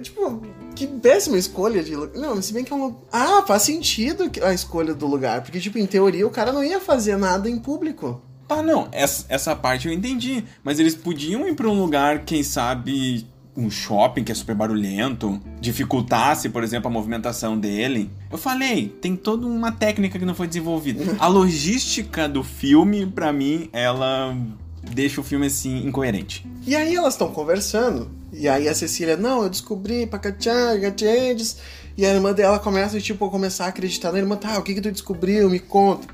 tipo, 0.00 0.42
que 0.74 0.86
péssima 0.86 1.36
escolha 1.36 1.82
de 1.82 1.94
lugar. 1.94 2.20
Não, 2.20 2.40
se 2.40 2.52
bem 2.52 2.64
que 2.64 2.72
é 2.72 2.76
uma. 2.76 2.96
Ah, 3.12 3.44
faz 3.46 3.64
sentido 3.64 4.30
a 4.42 4.54
escolha 4.54 4.94
do 4.94 5.06
lugar. 5.06 5.42
Porque, 5.42 5.60
tipo, 5.60 5.78
em 5.78 5.86
teoria, 5.86 6.26
o 6.26 6.30
cara 6.30 6.52
não 6.52 6.64
ia 6.64 6.80
fazer 6.80 7.16
nada 7.16 7.50
em 7.50 7.58
público. 7.58 8.22
Tá, 8.50 8.64
não, 8.64 8.88
essa, 8.90 9.26
essa 9.28 9.54
parte 9.54 9.86
eu 9.86 9.94
entendi. 9.94 10.42
Mas 10.64 10.80
eles 10.80 10.96
podiam 10.96 11.46
ir 11.46 11.54
pra 11.54 11.68
um 11.68 11.80
lugar, 11.80 12.24
quem 12.24 12.42
sabe, 12.42 13.24
um 13.56 13.70
shopping 13.70 14.24
que 14.24 14.32
é 14.32 14.34
super 14.34 14.56
barulhento, 14.56 15.40
dificultasse, 15.60 16.48
por 16.48 16.64
exemplo, 16.64 16.88
a 16.88 16.90
movimentação 16.90 17.56
dele. 17.56 18.10
Eu 18.28 18.36
falei, 18.36 18.88
tem 19.00 19.14
toda 19.14 19.46
uma 19.46 19.70
técnica 19.70 20.18
que 20.18 20.24
não 20.24 20.34
foi 20.34 20.48
desenvolvida. 20.48 21.14
A 21.20 21.28
logística 21.28 22.28
do 22.28 22.42
filme, 22.42 23.06
pra 23.06 23.32
mim, 23.32 23.70
ela 23.72 24.36
deixa 24.82 25.20
o 25.20 25.24
filme 25.24 25.46
assim 25.46 25.86
incoerente. 25.86 26.44
E 26.66 26.74
aí 26.74 26.96
elas 26.96 27.14
estão 27.14 27.30
conversando. 27.30 28.10
E 28.32 28.48
aí 28.48 28.68
a 28.68 28.74
Cecília, 28.74 29.16
não, 29.16 29.44
eu 29.44 29.48
descobri, 29.48 30.08
pacachá, 30.08 30.74
gatiendes. 30.74 31.56
E 32.00 32.06
a 32.06 32.14
irmã 32.14 32.32
dela 32.32 32.58
começa, 32.58 32.98
tipo, 32.98 33.26
a 33.26 33.30
começar 33.30 33.66
a 33.66 33.68
acreditar 33.68 34.10
na 34.10 34.18
irmã, 34.18 34.34
tá, 34.34 34.58
o 34.58 34.62
que 34.62 34.72
que 34.72 34.80
tu 34.80 34.90
descobriu? 34.90 35.50
Me 35.50 35.58
conta. 35.58 36.08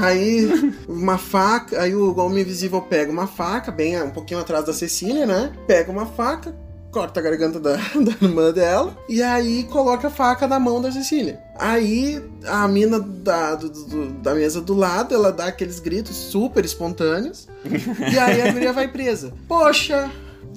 Aí, 0.00 0.72
uma 0.88 1.18
faca, 1.18 1.78
aí 1.82 1.94
o 1.94 2.18
Homem 2.18 2.40
Invisível 2.42 2.80
pega 2.80 3.12
uma 3.12 3.26
faca, 3.26 3.70
bem 3.70 4.02
um 4.02 4.08
pouquinho 4.10 4.40
atrás 4.40 4.64
da 4.64 4.72
Cecília, 4.72 5.26
né? 5.26 5.52
Pega 5.66 5.92
uma 5.92 6.06
faca, 6.06 6.56
corta 6.90 7.20
a 7.20 7.22
garganta 7.22 7.60
da, 7.60 7.76
da 8.00 8.12
irmã 8.26 8.50
dela, 8.50 8.96
e 9.06 9.22
aí 9.22 9.64
coloca 9.64 10.08
a 10.08 10.10
faca 10.10 10.46
na 10.48 10.58
mão 10.58 10.80
da 10.80 10.90
Cecília. 10.90 11.38
Aí 11.58 12.22
a 12.46 12.66
mina 12.66 12.98
da, 12.98 13.56
do- 13.56 13.68
do- 13.68 14.06
da 14.22 14.34
mesa 14.34 14.62
do 14.62 14.72
lado, 14.74 15.14
ela 15.14 15.30
dá 15.30 15.48
aqueles 15.48 15.80
gritos 15.80 16.16
super 16.16 16.64
espontâneos, 16.64 17.46
e 18.10 18.18
aí 18.18 18.40
a 18.40 18.52
guria 18.52 18.72
vai 18.72 18.88
presa. 18.88 19.34
Poxa, 19.46 20.10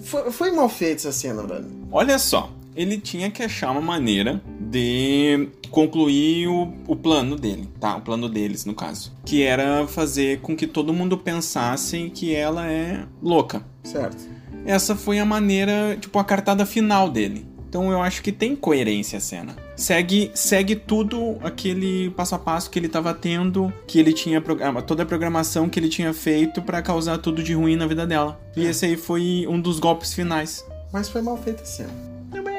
foi, 0.03 0.31
foi 0.31 0.51
mal 0.51 0.69
feita 0.69 1.01
essa 1.01 1.11
cena, 1.11 1.43
velho. 1.43 1.65
Olha 1.91 2.17
só, 2.17 2.49
ele 2.77 2.99
tinha 2.99 3.31
que 3.31 3.41
achar 3.41 3.71
uma 3.71 3.81
maneira 3.81 4.39
de 4.59 5.49
concluir 5.71 6.47
o, 6.47 6.71
o 6.87 6.95
plano 6.95 7.35
dele, 7.35 7.67
tá? 7.79 7.97
O 7.97 8.01
plano 8.01 8.29
deles, 8.29 8.63
no 8.65 8.75
caso. 8.75 9.11
Que 9.25 9.41
era 9.41 9.87
fazer 9.87 10.39
com 10.41 10.55
que 10.55 10.67
todo 10.67 10.93
mundo 10.93 11.17
pensasse 11.17 12.11
que 12.13 12.35
ela 12.35 12.71
é 12.71 13.03
louca. 13.21 13.65
Certo. 13.83 14.29
Essa 14.63 14.95
foi 14.95 15.17
a 15.17 15.25
maneira, 15.25 15.97
tipo, 15.99 16.19
a 16.19 16.23
cartada 16.23 16.65
final 16.65 17.09
dele. 17.09 17.47
Então 17.67 17.91
eu 17.91 18.01
acho 18.01 18.21
que 18.21 18.31
tem 18.31 18.55
coerência 18.55 19.17
a 19.17 19.19
cena. 19.19 19.55
Segue, 19.75 20.31
segue 20.33 20.75
tudo 20.75 21.37
aquele 21.41 22.09
passo 22.11 22.35
a 22.35 22.39
passo 22.39 22.69
que 22.69 22.79
ele 22.79 22.87
tava 22.87 23.13
tendo, 23.13 23.73
que 23.85 23.99
ele 23.99 24.13
tinha 24.13 24.39
programa, 24.39 24.81
toda 24.81 25.03
a 25.03 25.05
programação 25.05 25.67
que 25.67 25.79
ele 25.79 25.89
tinha 25.89 26.13
feito 26.13 26.61
pra 26.61 26.81
causar 26.81 27.17
tudo 27.17 27.43
de 27.43 27.53
ruim 27.53 27.75
na 27.75 27.85
vida 27.85 28.07
dela. 28.07 28.39
E 28.55 28.65
esse 28.65 28.85
aí 28.85 28.95
foi 28.95 29.45
um 29.49 29.59
dos 29.59 29.79
golpes 29.79 30.13
finais. 30.13 30.65
Mas 30.93 31.09
foi 31.09 31.21
mal 31.21 31.37
feita 31.37 31.63
a 31.63 31.65
cena. 31.65 32.16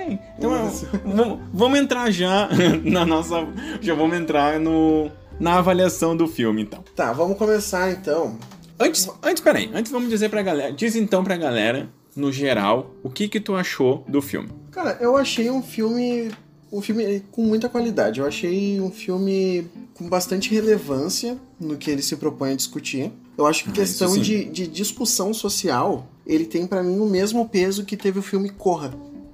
Bem. 0.09 0.19
Então, 0.39 0.69
Isso. 0.69 0.87
vamos, 1.05 1.39
vamos 1.53 1.79
entrar 1.79 2.11
já 2.11 2.49
na 2.85 3.05
nossa. 3.07 3.47
Já 3.81 3.95
vamos 3.95 4.17
entrar 4.17 4.59
no, 4.59 5.11
na 5.39 5.59
avaliação 5.59 6.17
do 6.17 6.27
filme, 6.27 6.63
então. 6.63 6.83
Tá, 6.95 7.13
vamos 7.13 7.37
começar 7.39 7.91
então. 7.93 8.37
Antes, 8.81 9.09
antes, 9.23 9.43
peraí. 9.43 9.71
Antes 9.75 9.91
vamos 9.93 10.09
dizer 10.09 10.29
pra 10.29 10.43
galera. 10.43 10.73
Diz 10.73 10.95
então 10.97 11.23
pra 11.25 11.37
galera, 11.37 11.89
no 12.15 12.31
geral, 12.33 12.95
o 13.03 13.11
que 13.11 13.29
que 13.29 13.41
tu 13.41 13.55
achou 13.55 14.05
do 14.09 14.23
filme. 14.23 14.49
Cara, 14.71 14.97
eu 15.01 15.17
achei 15.17 15.51
um 15.51 15.63
filme. 15.63 16.31
Um 16.71 16.83
filme 16.83 17.23
com 17.33 17.43
muita 17.43 17.69
qualidade. 17.69 18.21
Eu 18.21 18.27
achei 18.27 18.79
um 18.81 18.91
filme 18.91 19.67
com 19.95 20.07
bastante 20.09 20.51
relevância 20.55 21.39
no 21.59 21.77
que 21.79 21.91
ele 21.91 22.03
se 22.03 22.15
propõe 22.17 22.53
a 22.53 22.55
discutir. 22.55 23.11
Eu 23.39 23.47
acho 23.47 23.65
que 23.65 23.71
Ah, 23.71 23.73
questão 23.73 24.19
de, 24.19 24.45
de 24.45 24.67
discussão 24.67 25.33
social, 25.33 26.07
ele 26.27 26.45
tem 26.45 26.67
pra 26.67 26.83
mim 26.83 26.99
o 27.01 27.07
mesmo 27.07 27.49
peso 27.49 27.85
que 27.85 27.97
teve 27.97 28.19
o 28.19 28.23
filme 28.23 28.51
Corra. 28.51 28.93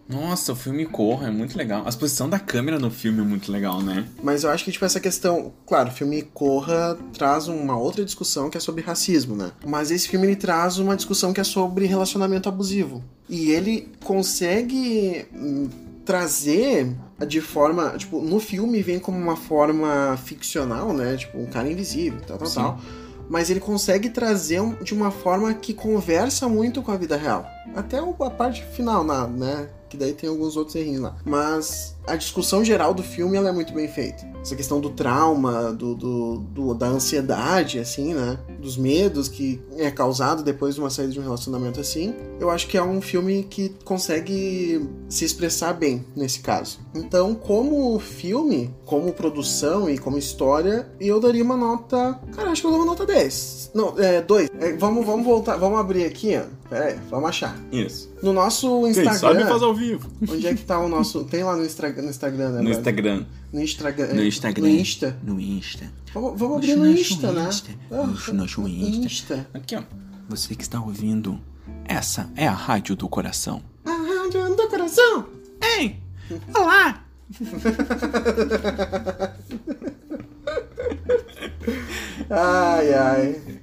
Nossa, 0.08 0.52
o 0.52 0.56
filme 0.56 0.84
Corra 0.84 1.28
é 1.28 1.30
muito 1.30 1.56
legal. 1.56 1.82
A 1.86 1.88
exposição 1.88 2.28
da 2.28 2.38
câmera 2.38 2.78
no 2.78 2.90
filme 2.90 3.20
é 3.20 3.24
muito 3.24 3.50
legal, 3.50 3.80
né? 3.80 4.06
Mas 4.22 4.44
eu 4.44 4.50
acho 4.50 4.64
que, 4.64 4.70
tipo, 4.72 4.84
essa 4.84 5.00
questão. 5.00 5.52
Claro, 5.66 5.88
o 5.88 5.92
filme 5.92 6.20
Corra 6.22 6.98
traz 7.14 7.48
uma 7.48 7.76
outra 7.78 8.04
discussão 8.04 8.50
que 8.50 8.58
é 8.58 8.60
sobre 8.60 8.82
racismo, 8.82 9.34
né? 9.34 9.52
Mas 9.66 9.90
esse 9.90 10.06
filme 10.08 10.26
ele 10.26 10.36
traz 10.36 10.78
uma 10.78 10.94
discussão 10.94 11.32
que 11.32 11.40
é 11.40 11.44
sobre 11.44 11.86
relacionamento 11.86 12.48
abusivo. 12.48 13.02
E 13.28 13.50
ele 13.50 13.88
consegue 14.04 15.24
hum, 15.34 15.68
trazer 16.04 16.94
de 17.26 17.40
forma. 17.40 17.94
Tipo, 17.96 18.20
no 18.20 18.38
filme 18.38 18.82
vem 18.82 18.98
como 18.98 19.16
uma 19.18 19.36
forma 19.36 20.18
ficcional, 20.22 20.92
né? 20.92 21.16
Tipo, 21.16 21.38
um 21.38 21.46
cara 21.46 21.70
invisível, 21.70 22.20
tal, 22.26 22.36
tal, 22.38 22.46
Sim. 22.46 22.54
tal. 22.56 22.80
mas 23.26 23.48
ele 23.48 23.60
consegue 23.60 24.10
trazer 24.10 24.60
de 24.82 24.92
uma 24.92 25.10
forma 25.10 25.54
que 25.54 25.72
conversa 25.72 26.46
muito 26.46 26.82
com 26.82 26.92
a 26.92 26.96
vida 26.98 27.16
real. 27.16 27.46
Até 27.74 27.98
a 27.98 28.30
parte 28.30 28.62
final, 28.76 29.02
na- 29.02 29.26
né? 29.26 29.66
Que 29.94 30.00
daí 30.00 30.12
tem 30.12 30.28
alguns 30.28 30.56
outros 30.56 30.74
errinhos 30.74 31.02
lá. 31.02 31.16
Mas 31.24 31.94
a 32.04 32.16
discussão 32.16 32.64
geral 32.64 32.92
do 32.92 33.02
filme 33.02 33.36
ela 33.36 33.48
é 33.50 33.52
muito 33.52 33.72
bem 33.72 33.86
feita. 33.86 34.26
Essa 34.42 34.56
questão 34.56 34.80
do 34.80 34.90
trauma, 34.90 35.72
do, 35.72 35.94
do- 35.94 36.38
do- 36.38 36.74
da 36.74 36.86
ansiedade, 36.88 37.78
assim, 37.78 38.12
né? 38.12 38.38
Dos 38.60 38.76
medos 38.76 39.28
que 39.28 39.60
é 39.76 39.88
causado 39.90 40.42
depois 40.42 40.74
de 40.74 40.80
uma 40.80 40.90
saída 40.90 41.12
de 41.12 41.20
um 41.20 41.22
relacionamento 41.22 41.80
assim. 41.80 42.12
Eu 42.40 42.50
acho 42.50 42.66
que 42.66 42.76
é 42.76 42.82
um 42.82 43.00
filme 43.00 43.44
que 43.44 43.72
consegue 43.84 44.86
se 45.08 45.24
expressar 45.24 45.72
bem 45.74 46.04
nesse 46.16 46.40
caso. 46.40 46.80
Então, 46.94 47.34
como 47.34 47.98
filme, 48.00 48.74
como 48.84 49.12
produção 49.12 49.88
e 49.88 49.96
como 49.96 50.18
história, 50.18 50.88
eu 51.00 51.20
daria 51.20 51.44
uma 51.44 51.56
nota. 51.56 52.18
Cara, 52.34 52.50
acho 52.50 52.60
que 52.62 52.66
eu 52.66 52.70
dou 52.72 52.80
uma 52.80 52.86
nota 52.86 53.06
10. 53.06 53.70
Não, 53.74 53.94
é 53.98 54.20
2. 54.20 54.50
vamos, 54.78 55.06
vamos 55.06 55.24
voltar, 55.24 55.56
vamos 55.56 55.78
abrir 55.78 56.04
aqui, 56.04 56.36
ó. 56.36 56.63
Pera 56.74 56.86
aí, 56.86 56.98
vamos 57.08 57.28
achar. 57.28 57.56
Isso. 57.70 58.12
No 58.20 58.32
nosso 58.32 58.80
Quem 58.80 58.90
Instagram. 58.90 59.14
sabe 59.14 59.44
faz 59.44 59.62
ao 59.62 59.72
vivo. 59.72 60.10
Onde 60.28 60.44
é 60.44 60.54
que 60.54 60.64
tá 60.64 60.80
o 60.80 60.88
nosso. 60.88 61.22
Tem 61.22 61.44
lá 61.44 61.54
no, 61.54 61.64
Instra... 61.64 61.92
no 61.92 62.10
Instagram, 62.10 62.50
né? 62.50 62.56
No 62.56 62.64
brother? 62.64 62.78
Instagram. 62.78 63.26
No 63.52 63.62
Instagram. 63.62 64.06
No 64.12 64.24
Instagram. 64.24 64.62
No 64.64 64.68
Insta. 64.68 65.18
No 65.22 65.40
Insta. 65.40 65.92
Vamos, 66.12 66.36
vamos 66.36 66.56
abrir 66.56 66.74
no 66.74 66.90
Insta, 66.90 67.30
né? 67.30 67.48
Insta. 67.48 67.70
Ah, 67.92 68.32
nosso 68.32 68.66
Insta. 68.66 69.06
Insta. 69.06 69.46
Aqui, 69.54 69.76
ó. 69.76 69.84
Você 70.28 70.56
que 70.56 70.64
está 70.64 70.80
ouvindo, 70.80 71.40
essa 71.84 72.28
é 72.34 72.48
a 72.48 72.52
Rádio 72.52 72.96
do 72.96 73.08
Coração. 73.08 73.62
A 73.84 73.92
rádio 73.92 74.56
do 74.56 74.68
coração. 74.68 75.28
Ei! 75.78 76.00
Olá! 76.56 77.04
Ai, 82.28 82.94
ai. 82.94 83.53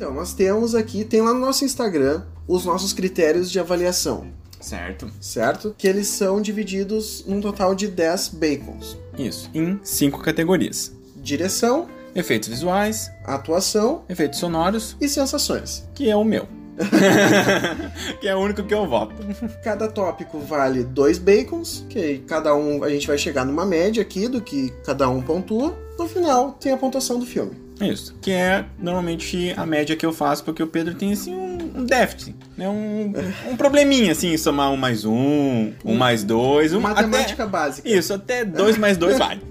Então, 0.00 0.14
nós 0.14 0.32
temos 0.32 0.74
aqui, 0.74 1.04
tem 1.04 1.20
lá 1.20 1.34
no 1.34 1.40
nosso 1.40 1.62
Instagram, 1.62 2.22
os 2.48 2.64
nossos 2.64 2.94
critérios 2.94 3.50
de 3.50 3.60
avaliação, 3.60 4.28
Certo. 4.58 5.10
certo? 5.20 5.74
Que 5.76 5.86
eles 5.86 6.06
são 6.08 6.40
divididos 6.40 7.22
num 7.28 7.38
total 7.38 7.74
de 7.74 7.86
10 7.86 8.28
bacons. 8.28 8.96
Isso. 9.18 9.50
Em 9.52 9.78
cinco 9.82 10.22
categorias: 10.22 10.90
Direção, 11.16 11.86
efeitos 12.14 12.48
visuais, 12.48 13.10
atuação 13.26 14.02
efeitos 14.08 14.38
sonoros, 14.38 14.96
e 14.98 15.06
sensações. 15.06 15.86
que 15.94 16.08
é 16.08 16.16
o 16.16 16.24
meu. 16.24 16.48
que 18.22 18.26
é 18.26 18.34
o 18.34 18.38
único 18.38 18.62
que 18.64 18.72
eu 18.72 18.88
voto. 18.88 19.14
Cada 19.62 19.86
tópico 19.86 20.38
vale 20.38 20.82
dois 20.82 21.18
bacons, 21.18 21.84
que 21.90 22.20
cada 22.26 22.54
um 22.54 22.82
a 22.82 22.88
gente 22.88 23.06
vai 23.06 23.18
chegar 23.18 23.44
numa 23.44 23.66
média 23.66 24.00
aqui 24.00 24.28
do 24.28 24.40
que 24.40 24.70
cada 24.82 25.10
um 25.10 25.20
pontua. 25.20 25.78
No 25.98 26.08
final 26.08 26.52
tem 26.52 26.72
a 26.72 26.78
pontuação 26.78 27.18
do 27.18 27.26
filme. 27.26 27.52
Isso. 27.80 28.14
Que 28.20 28.30
é 28.32 28.64
normalmente 28.78 29.54
a 29.56 29.64
média 29.64 29.96
que 29.96 30.04
eu 30.04 30.12
faço, 30.12 30.44
porque 30.44 30.62
o 30.62 30.66
Pedro 30.66 30.94
tem 30.94 31.12
assim 31.12 31.34
um, 31.34 31.80
um 31.80 31.84
déficit, 31.84 32.36
né? 32.56 32.68
Um, 32.68 33.12
um 33.50 33.56
probleminha, 33.56 34.12
assim, 34.12 34.36
somar 34.36 34.70
um 34.70 34.76
mais 34.76 35.04
um, 35.04 35.72
um 35.84 35.94
mais 35.94 36.22
dois, 36.22 36.74
um. 36.74 36.80
Matemática 36.80 37.44
até- 37.44 37.50
básica. 37.52 37.88
Isso, 37.88 38.12
até 38.12 38.44
dois 38.44 38.76
mais 38.76 38.96
dois 38.96 39.18
vale. 39.18 39.40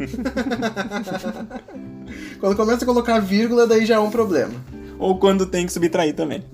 Quando 2.39 2.55
começa 2.55 2.83
a 2.83 2.87
colocar 2.87 3.19
vírgula, 3.19 3.67
daí 3.67 3.85
já 3.85 3.95
é 3.95 3.99
um 3.99 4.09
problema. 4.11 4.53
Ou 4.99 5.17
quando 5.17 5.45
tem 5.45 5.65
que 5.65 5.71
subtrair 5.73 6.13
também. 6.13 6.43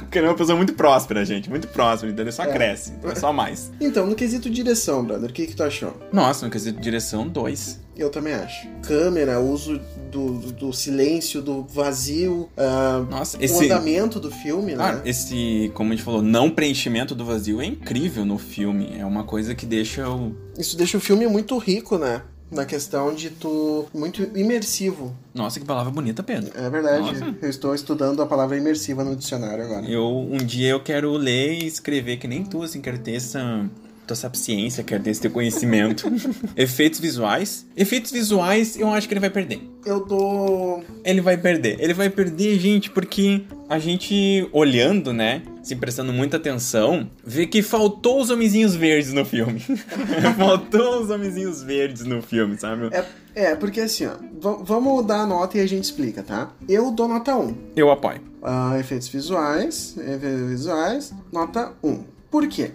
Porque 0.00 0.18
ele 0.18 0.26
é 0.26 0.30
uma 0.30 0.36
pessoa 0.36 0.56
muito 0.56 0.72
próspera, 0.74 1.24
gente. 1.24 1.50
Muito 1.50 1.68
próspera, 1.68 2.12
entendeu? 2.12 2.32
Só 2.32 2.46
cresce. 2.46 2.92
É 3.04 3.14
só 3.14 3.32
mais. 3.32 3.70
Então, 3.80 4.06
no 4.06 4.14
quesito 4.14 4.48
direção, 4.48 5.04
brother, 5.04 5.28
o 5.28 5.32
que, 5.32 5.46
que 5.46 5.56
tu 5.56 5.62
achou? 5.62 5.94
Nossa, 6.12 6.46
no 6.46 6.52
quesito 6.52 6.80
direção, 6.80 7.26
dois. 7.28 7.80
Eu 7.96 8.10
também 8.10 8.32
acho. 8.32 8.68
Câmera, 8.82 9.40
uso 9.40 9.80
do, 10.10 10.34
do, 10.38 10.52
do 10.52 10.72
silêncio, 10.72 11.42
do 11.42 11.64
vazio, 11.64 12.48
ah, 12.56 13.04
Nossa, 13.10 13.36
o 13.36 13.42
esse. 13.42 13.64
andamento 13.64 14.20
do 14.20 14.30
filme, 14.30 14.74
Ah, 14.74 14.92
né? 14.92 15.02
esse, 15.04 15.70
como 15.74 15.92
a 15.92 15.96
gente 15.96 16.04
falou, 16.04 16.22
não 16.22 16.48
preenchimento 16.48 17.12
do 17.12 17.24
vazio 17.24 17.60
é 17.60 17.66
incrível 17.66 18.24
no 18.24 18.38
filme. 18.38 18.94
É 18.96 19.04
uma 19.04 19.24
coisa 19.24 19.52
que 19.52 19.66
deixa 19.66 20.08
o. 20.08 20.32
Isso 20.56 20.76
deixa 20.76 20.96
o 20.96 21.00
filme 21.00 21.26
muito 21.26 21.58
rico, 21.58 21.98
né? 21.98 22.22
Na 22.50 22.64
questão 22.64 23.14
de 23.14 23.30
tu. 23.30 23.86
muito 23.92 24.22
imersivo. 24.36 25.14
Nossa, 25.34 25.60
que 25.60 25.66
palavra 25.66 25.92
bonita, 25.92 26.22
Pedro. 26.22 26.50
É 26.54 26.70
verdade. 26.70 27.12
Nossa. 27.12 27.34
Eu 27.42 27.50
estou 27.50 27.74
estudando 27.74 28.22
a 28.22 28.26
palavra 28.26 28.56
imersiva 28.56 29.04
no 29.04 29.14
dicionário 29.14 29.64
agora. 29.64 29.86
Eu, 29.86 30.06
um 30.06 30.38
dia 30.38 30.70
eu 30.70 30.80
quero 30.80 31.12
ler 31.16 31.62
e 31.62 31.66
escrever 31.66 32.16
que 32.16 32.26
nem 32.26 32.44
tu, 32.44 32.62
assim, 32.62 32.80
quero 32.80 32.98
ter 32.98 33.12
essa. 33.12 33.68
Tua 34.06 34.16
sapiência, 34.16 34.82
quero 34.82 35.02
ter 35.02 35.10
esse 35.10 35.20
teu 35.20 35.30
conhecimento. 35.30 36.10
Efeitos 36.56 36.98
visuais. 36.98 37.66
Efeitos 37.76 38.10
visuais, 38.10 38.74
eu 38.80 38.88
acho 38.88 39.06
que 39.06 39.12
ele 39.12 39.20
vai 39.20 39.28
perder. 39.28 39.60
Eu 39.84 40.06
dou. 40.06 40.82
Ele 41.04 41.20
vai 41.20 41.36
perder. 41.36 41.76
Ele 41.78 41.92
vai 41.92 42.08
perder, 42.08 42.58
gente, 42.58 42.88
porque 42.88 43.42
a 43.68 43.78
gente 43.78 44.48
olhando, 44.50 45.12
né? 45.12 45.42
Se 45.68 45.76
prestando 45.76 46.14
muita 46.14 46.38
atenção, 46.38 47.10
vê 47.22 47.46
que 47.46 47.60
faltou 47.60 48.22
os 48.22 48.30
homenzinhos 48.30 48.74
verdes 48.74 49.12
no 49.12 49.22
filme. 49.22 49.60
faltou 50.38 51.02
os 51.02 51.10
homenzinhos 51.10 51.62
verdes 51.62 52.04
no 52.04 52.22
filme, 52.22 52.58
sabe? 52.58 52.88
É, 52.90 53.04
é 53.34 53.54
porque 53.54 53.82
assim, 53.82 54.06
ó. 54.06 54.14
vamos 54.62 55.04
dar 55.04 55.20
a 55.20 55.26
nota 55.26 55.58
e 55.58 55.60
a 55.60 55.68
gente 55.68 55.84
explica, 55.84 56.22
tá? 56.22 56.52
Eu 56.66 56.90
dou 56.90 57.06
nota 57.06 57.36
1. 57.36 57.54
Eu 57.76 57.90
apoio. 57.90 58.22
Ah, 58.42 58.78
efeitos 58.78 59.08
visuais, 59.08 59.94
efeitos 59.98 60.48
visuais, 60.48 61.14
nota 61.30 61.74
1. 61.84 62.02
Por 62.30 62.48
quê? 62.48 62.70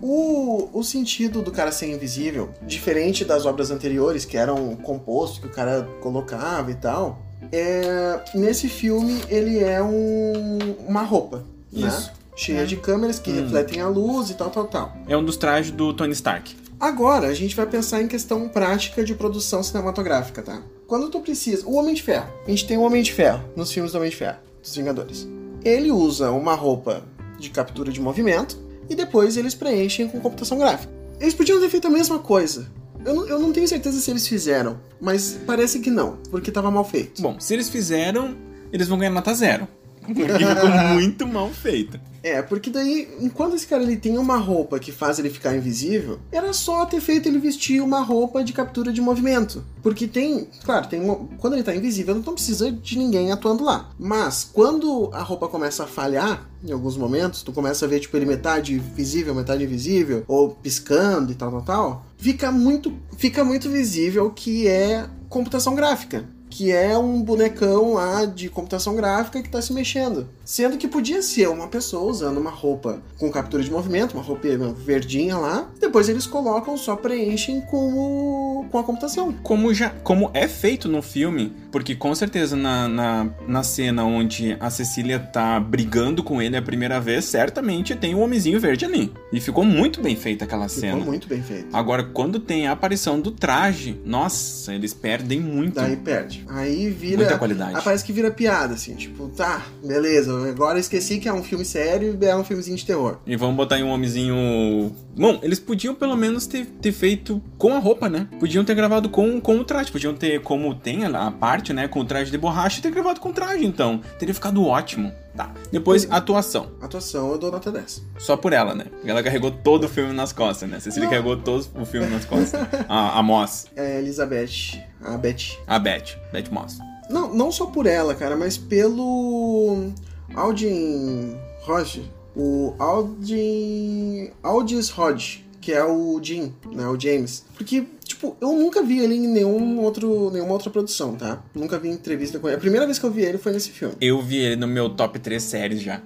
O, 0.00 0.70
o 0.72 0.82
sentido 0.82 1.42
do 1.42 1.52
cara 1.52 1.70
ser 1.70 1.92
invisível, 1.92 2.48
diferente 2.62 3.26
das 3.26 3.44
obras 3.44 3.70
anteriores, 3.70 4.24
que 4.24 4.38
eram 4.38 4.74
composto 4.76 5.42
que 5.42 5.48
o 5.48 5.50
cara 5.50 5.86
colocava 6.00 6.70
e 6.70 6.76
tal, 6.76 7.20
é, 7.52 8.22
nesse 8.34 8.70
filme 8.70 9.20
ele 9.28 9.58
é 9.58 9.82
um, 9.82 10.76
uma 10.88 11.02
roupa, 11.02 11.44
né? 11.70 12.16
Cheia 12.38 12.64
de 12.64 12.76
câmeras 12.76 13.18
que 13.18 13.32
Hum. 13.32 13.42
refletem 13.42 13.80
a 13.80 13.88
luz 13.88 14.30
e 14.30 14.34
tal, 14.34 14.48
tal, 14.48 14.66
tal. 14.68 14.96
É 15.08 15.16
um 15.16 15.24
dos 15.24 15.36
trajes 15.36 15.72
do 15.72 15.92
Tony 15.92 16.12
Stark. 16.12 16.54
Agora, 16.78 17.26
a 17.26 17.34
gente 17.34 17.56
vai 17.56 17.66
pensar 17.66 18.00
em 18.00 18.06
questão 18.06 18.48
prática 18.48 19.02
de 19.04 19.12
produção 19.12 19.60
cinematográfica, 19.60 20.40
tá? 20.40 20.62
Quando 20.86 21.10
tu 21.10 21.18
precisa... 21.20 21.66
O 21.66 21.74
Homem 21.74 21.94
de 21.94 22.02
Ferro. 22.04 22.28
A 22.46 22.50
gente 22.50 22.64
tem 22.68 22.78
o 22.78 22.82
Homem 22.82 23.02
de 23.02 23.12
Ferro 23.12 23.42
nos 23.56 23.72
filmes 23.72 23.90
do 23.90 23.98
Homem 23.98 24.10
de 24.10 24.16
Ferro, 24.16 24.38
dos 24.62 24.76
Vingadores. 24.76 25.26
Ele 25.64 25.90
usa 25.90 26.30
uma 26.30 26.54
roupa 26.54 27.02
de 27.40 27.50
captura 27.50 27.90
de 27.90 28.00
movimento 28.00 28.56
e 28.88 28.94
depois 28.94 29.36
eles 29.36 29.56
preenchem 29.56 30.06
com 30.08 30.20
computação 30.20 30.56
gráfica. 30.58 30.92
Eles 31.18 31.34
podiam 31.34 31.58
ter 31.60 31.68
feito 31.68 31.88
a 31.88 31.90
mesma 31.90 32.20
coisa. 32.20 32.70
Eu 33.04 33.14
não, 33.14 33.26
eu 33.26 33.38
não 33.40 33.52
tenho 33.52 33.66
certeza 33.66 34.00
se 34.00 34.10
eles 34.12 34.28
fizeram, 34.28 34.78
mas 35.00 35.36
parece 35.44 35.80
que 35.80 35.90
não, 35.90 36.18
porque 36.30 36.52
tava 36.52 36.70
mal 36.70 36.84
feito. 36.84 37.20
Bom, 37.20 37.40
se 37.40 37.54
eles 37.54 37.68
fizeram, 37.68 38.36
eles 38.72 38.86
vão 38.86 38.98
ganhar 38.98 39.10
nota 39.10 39.34
zero. 39.34 39.66
Porque 40.14 40.44
ficou 40.44 40.70
muito 40.94 41.26
mal 41.26 41.50
feito. 41.50 42.00
É, 42.22 42.42
porque 42.42 42.68
daí, 42.68 43.08
enquanto 43.20 43.54
esse 43.54 43.66
cara 43.66 43.82
ele 43.82 43.96
tem 43.96 44.18
uma 44.18 44.36
roupa 44.36 44.78
que 44.78 44.90
faz 44.90 45.18
ele 45.18 45.30
ficar 45.30 45.56
invisível, 45.56 46.18
era 46.32 46.52
só 46.52 46.84
ter 46.84 47.00
feito 47.00 47.28
ele 47.28 47.38
vestir 47.38 47.80
uma 47.80 48.00
roupa 48.00 48.42
de 48.42 48.52
captura 48.52 48.92
de 48.92 49.00
movimento. 49.00 49.64
Porque 49.82 50.06
tem, 50.06 50.48
claro, 50.64 50.88
tem 50.88 51.00
uma, 51.00 51.16
quando 51.38 51.54
ele 51.54 51.62
tá 51.62 51.74
invisível, 51.74 52.14
não 52.14 52.34
precisa 52.34 52.70
de 52.72 52.98
ninguém 52.98 53.30
atuando 53.30 53.64
lá. 53.64 53.90
Mas 53.98 54.48
quando 54.52 55.10
a 55.12 55.22
roupa 55.22 55.48
começa 55.48 55.84
a 55.84 55.86
falhar, 55.86 56.48
em 56.64 56.72
alguns 56.72 56.96
momentos, 56.96 57.42
tu 57.42 57.52
começa 57.52 57.84
a 57.84 57.88
ver 57.88 58.00
tipo 58.00 58.16
ele 58.16 58.26
metade 58.26 58.76
visível, 58.78 59.34
metade 59.34 59.62
invisível, 59.62 60.24
ou 60.26 60.50
piscando 60.50 61.30
e 61.30 61.34
tal, 61.34 61.50
tal, 61.50 61.62
tal, 61.62 62.06
fica 62.16 62.50
muito, 62.50 62.92
fica 63.16 63.44
muito 63.44 63.70
visível 63.70 64.30
que 64.30 64.66
é 64.66 65.06
computação 65.28 65.74
gráfica 65.74 66.24
que 66.58 66.72
é 66.72 66.98
um 66.98 67.22
bonecão 67.22 67.92
lá 67.92 68.24
de 68.24 68.48
computação 68.48 68.96
gráfica 68.96 69.40
que 69.40 69.48
tá 69.48 69.62
se 69.62 69.72
mexendo. 69.72 70.26
Sendo 70.44 70.76
que 70.76 70.88
podia 70.88 71.22
ser 71.22 71.48
uma 71.48 71.68
pessoa 71.68 72.10
usando 72.10 72.38
uma 72.38 72.50
roupa 72.50 73.00
com 73.16 73.30
captura 73.30 73.62
de 73.62 73.70
movimento, 73.70 74.14
uma 74.14 74.24
roupa 74.24 74.48
verdinha 74.76 75.36
lá. 75.36 75.70
Depois 75.78 76.08
eles 76.08 76.26
colocam, 76.26 76.76
só 76.76 76.96
preenchem 76.96 77.60
com, 77.60 77.94
o, 77.94 78.47
com 78.68 78.78
a 78.78 78.84
computação. 78.84 79.32
Como, 79.42 79.72
já, 79.74 79.90
como 80.02 80.30
é 80.34 80.46
feito 80.46 80.88
no 80.88 81.02
filme, 81.02 81.52
porque 81.70 81.94
com 81.94 82.14
certeza 82.14 82.56
na, 82.56 82.88
na, 82.88 83.30
na 83.46 83.62
cena 83.62 84.04
onde 84.04 84.56
a 84.60 84.70
Cecília 84.70 85.18
tá 85.18 85.58
brigando 85.58 86.22
com 86.22 86.40
ele 86.40 86.56
a 86.56 86.62
primeira 86.62 87.00
vez, 87.00 87.24
certamente 87.24 87.94
tem 87.94 88.14
o 88.14 88.20
homenzinho 88.20 88.60
verde 88.60 88.84
ali. 88.84 89.12
E 89.32 89.40
ficou 89.40 89.64
muito 89.64 90.00
bem 90.00 90.16
feita 90.16 90.44
aquela 90.44 90.68
Ficou 90.68 90.80
cena. 90.80 91.04
muito 91.04 91.28
bem 91.28 91.42
feito. 91.42 91.68
Agora, 91.72 92.02
quando 92.04 92.38
tem 92.40 92.66
a 92.66 92.72
aparição 92.72 93.20
do 93.20 93.30
traje, 93.30 94.00
nossa, 94.04 94.74
eles 94.74 94.94
perdem 94.94 95.40
muito. 95.40 95.74
Daí 95.74 95.96
perde. 95.96 96.44
Aí 96.48 96.90
vira. 96.90 97.18
Muita 97.18 97.38
qualidade. 97.38 97.82
Parece 97.82 98.04
que 98.04 98.12
vira 98.12 98.30
piada, 98.30 98.74
assim, 98.74 98.94
tipo, 98.94 99.28
tá, 99.28 99.66
beleza, 99.84 100.48
agora 100.48 100.78
esqueci 100.78 101.18
que 101.18 101.28
é 101.28 101.32
um 101.32 101.42
filme 101.42 101.64
sério 101.64 102.18
e 102.20 102.24
é 102.26 102.36
um 102.36 102.44
filmezinho 102.44 102.76
de 102.76 102.84
terror. 102.84 103.18
E 103.26 103.36
vamos 103.36 103.56
botar 103.56 103.78
em 103.78 103.82
um 103.82 103.90
homenzinho. 103.90 104.92
Bom, 105.16 105.38
eles 105.42 105.58
podiam 105.58 105.94
pelo 105.94 106.16
menos 106.16 106.46
ter, 106.46 106.66
ter 106.66 106.92
feito 106.92 107.42
com 107.56 107.74
a 107.74 107.78
roupa, 107.78 108.08
né? 108.08 108.28
Podiam 108.38 108.57
ter 108.64 108.74
gravado 108.74 109.08
com, 109.08 109.40
com 109.40 109.58
o 109.58 109.64
traje. 109.64 109.90
Podiam 109.90 110.14
ter, 110.14 110.40
como 110.42 110.74
tem 110.74 111.04
a 111.04 111.30
parte, 111.30 111.72
né? 111.72 111.88
Com 111.88 112.00
o 112.00 112.04
traje 112.04 112.30
de 112.30 112.38
borracha, 112.38 112.80
ter 112.82 112.90
gravado 112.90 113.20
com 113.20 113.30
o 113.30 113.32
traje, 113.32 113.64
então. 113.64 114.00
Teria 114.18 114.34
ficado 114.34 114.64
ótimo. 114.64 115.12
Tá. 115.36 115.52
Depois, 115.70 116.10
atuação. 116.10 116.72
Atuação 116.80 117.30
eu 117.30 117.38
dou 117.38 117.52
nota 117.52 117.70
10. 117.70 118.02
Só 118.18 118.36
por 118.36 118.52
ela, 118.52 118.74
né? 118.74 118.86
Ela 119.04 119.22
carregou 119.22 119.50
todo 119.50 119.84
o 119.84 119.88
filme 119.88 120.12
nas 120.12 120.32
costas, 120.32 120.68
né? 120.68 120.80
Cecília 120.80 121.04
Não. 121.04 121.10
carregou 121.10 121.36
todo 121.36 121.66
o 121.74 121.84
filme 121.86 122.08
nas 122.08 122.24
costas. 122.24 122.60
A, 122.88 123.18
a 123.18 123.22
Moss. 123.22 123.66
É 123.76 123.98
Elizabeth. 124.00 124.82
A 125.04 125.16
Beth. 125.16 125.56
A 125.66 125.78
Beth. 125.78 126.16
Beth 126.32 126.50
Moss. 126.50 126.78
Não, 127.08 127.32
não 127.32 127.50
só 127.52 127.66
por 127.66 127.86
ela, 127.86 128.14
cara, 128.14 128.36
mas 128.36 128.58
pelo. 128.58 129.92
Aldin 130.34 131.36
Hodge. 131.66 132.10
O 132.36 132.74
Aldin. 132.78 134.30
Aldis 134.42 134.90
Hodge, 134.96 135.44
que 135.60 135.72
é 135.72 135.84
o 135.84 136.18
Jim, 136.22 136.52
né? 136.72 136.86
O 136.86 136.98
James. 136.98 137.44
Porque, 137.56 137.86
tipo, 138.08 138.36
eu 138.40 138.52
nunca 138.54 138.82
vi 138.82 138.98
ele 138.98 139.14
em 139.14 139.28
nenhum 139.28 139.78
outro, 139.80 140.30
nenhuma 140.32 140.52
outra 140.52 140.68
produção, 140.70 141.14
tá? 141.14 141.40
Nunca 141.54 141.78
vi 141.78 141.88
entrevista 141.90 142.38
com 142.40 142.48
ele. 142.48 142.56
A 142.56 142.60
primeira 142.60 142.84
vez 142.86 142.98
que 142.98 143.06
eu 143.06 143.10
vi 143.12 143.22
ele 143.22 143.38
foi 143.38 143.52
nesse 143.52 143.70
filme. 143.70 143.94
Eu 144.00 144.20
vi 144.20 144.38
ele 144.38 144.56
no 144.56 144.66
meu 144.66 144.90
top 144.90 145.18
3 145.18 145.40
séries 145.42 145.80
já. 145.80 146.00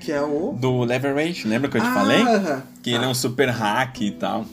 Que 0.00 0.12
é 0.12 0.22
o. 0.22 0.52
Do 0.58 0.84
Leverage, 0.84 1.46
lembra 1.46 1.68
que 1.68 1.76
eu 1.76 1.80
te 1.80 1.86
Ah, 1.86 1.94
falei? 1.94 2.22
aham. 2.22 2.62
Que 2.82 2.90
ele 2.90 3.04
é 3.04 3.08
um 3.08 3.14
super 3.14 3.48
hack 3.50 4.00
e 4.00 4.12
tal. 4.12 4.46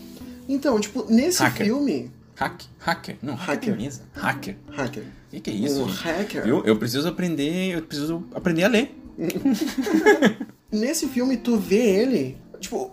Então, 0.49 0.79
tipo, 0.79 1.05
nesse 1.09 1.41
Hacker. 1.41 1.65
filme. 1.67 2.11
Hack? 2.35 2.63
Hacker? 2.79 3.17
Não, 3.21 3.35
Hacker. 3.35 3.73
hacker. 3.73 3.91
Hacker. 4.13 4.55
Hacker. 4.75 5.03
O 5.03 5.29
que, 5.31 5.39
que 5.39 5.49
é 5.51 5.53
isso? 5.53 5.87
gente? 5.87 6.03
hacker. 6.03 6.43
Viu? 6.43 6.63
Eu 6.65 6.75
preciso 6.77 7.07
aprender, 7.07 7.75
eu 7.75 7.81
preciso 7.83 8.23
aprender 8.33 8.63
a 8.63 8.67
ler. 8.67 8.95
Nesse 10.71 11.07
filme, 11.07 11.37
tu 11.37 11.57
vê 11.57 11.77
ele. 11.77 12.37
Tipo, 12.59 12.91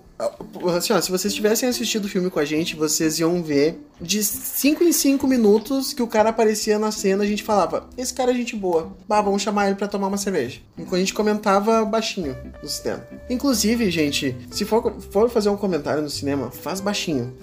assim, 0.77 0.93
ó, 0.93 1.01
se 1.01 1.11
vocês 1.11 1.35
tivessem 1.35 1.69
assistido 1.69 2.05
o 2.05 2.09
filme 2.09 2.31
com 2.31 2.39
a 2.39 2.45
gente, 2.45 2.77
vocês 2.77 3.19
iam 3.19 3.43
ver 3.43 3.79
de 4.01 4.23
5 4.23 4.83
em 4.83 4.93
5 4.93 5.27
minutos 5.27 5.93
que 5.93 6.03
o 6.03 6.07
cara 6.07 6.31
aparecia 6.31 6.79
na 6.79 6.91
cena, 6.91 7.23
a 7.23 7.27
gente 7.27 7.43
falava: 7.43 7.89
Esse 7.97 8.13
cara 8.13 8.33
é 8.33 8.35
gente 8.35 8.57
boa. 8.57 8.93
Bah, 9.09 9.21
vamos 9.21 9.43
chamar 9.43 9.67
ele 9.67 9.77
pra 9.77 9.87
tomar 9.87 10.09
uma 10.09 10.17
cerveja. 10.17 10.61
Enquanto 10.77 10.97
a 10.97 10.99
gente 10.99 11.15
comentava 11.15 11.85
baixinho 11.85 12.37
no 12.63 12.69
cinema. 12.69 13.07
Inclusive, 13.31 13.91
gente, 13.91 14.37
se 14.51 14.65
for, 14.65 15.01
for 15.11 15.31
fazer 15.31 15.49
um 15.49 15.57
comentário 15.57 16.03
no 16.03 16.11
cinema, 16.11 16.51
faz 16.51 16.81
baixinho. 16.81 17.35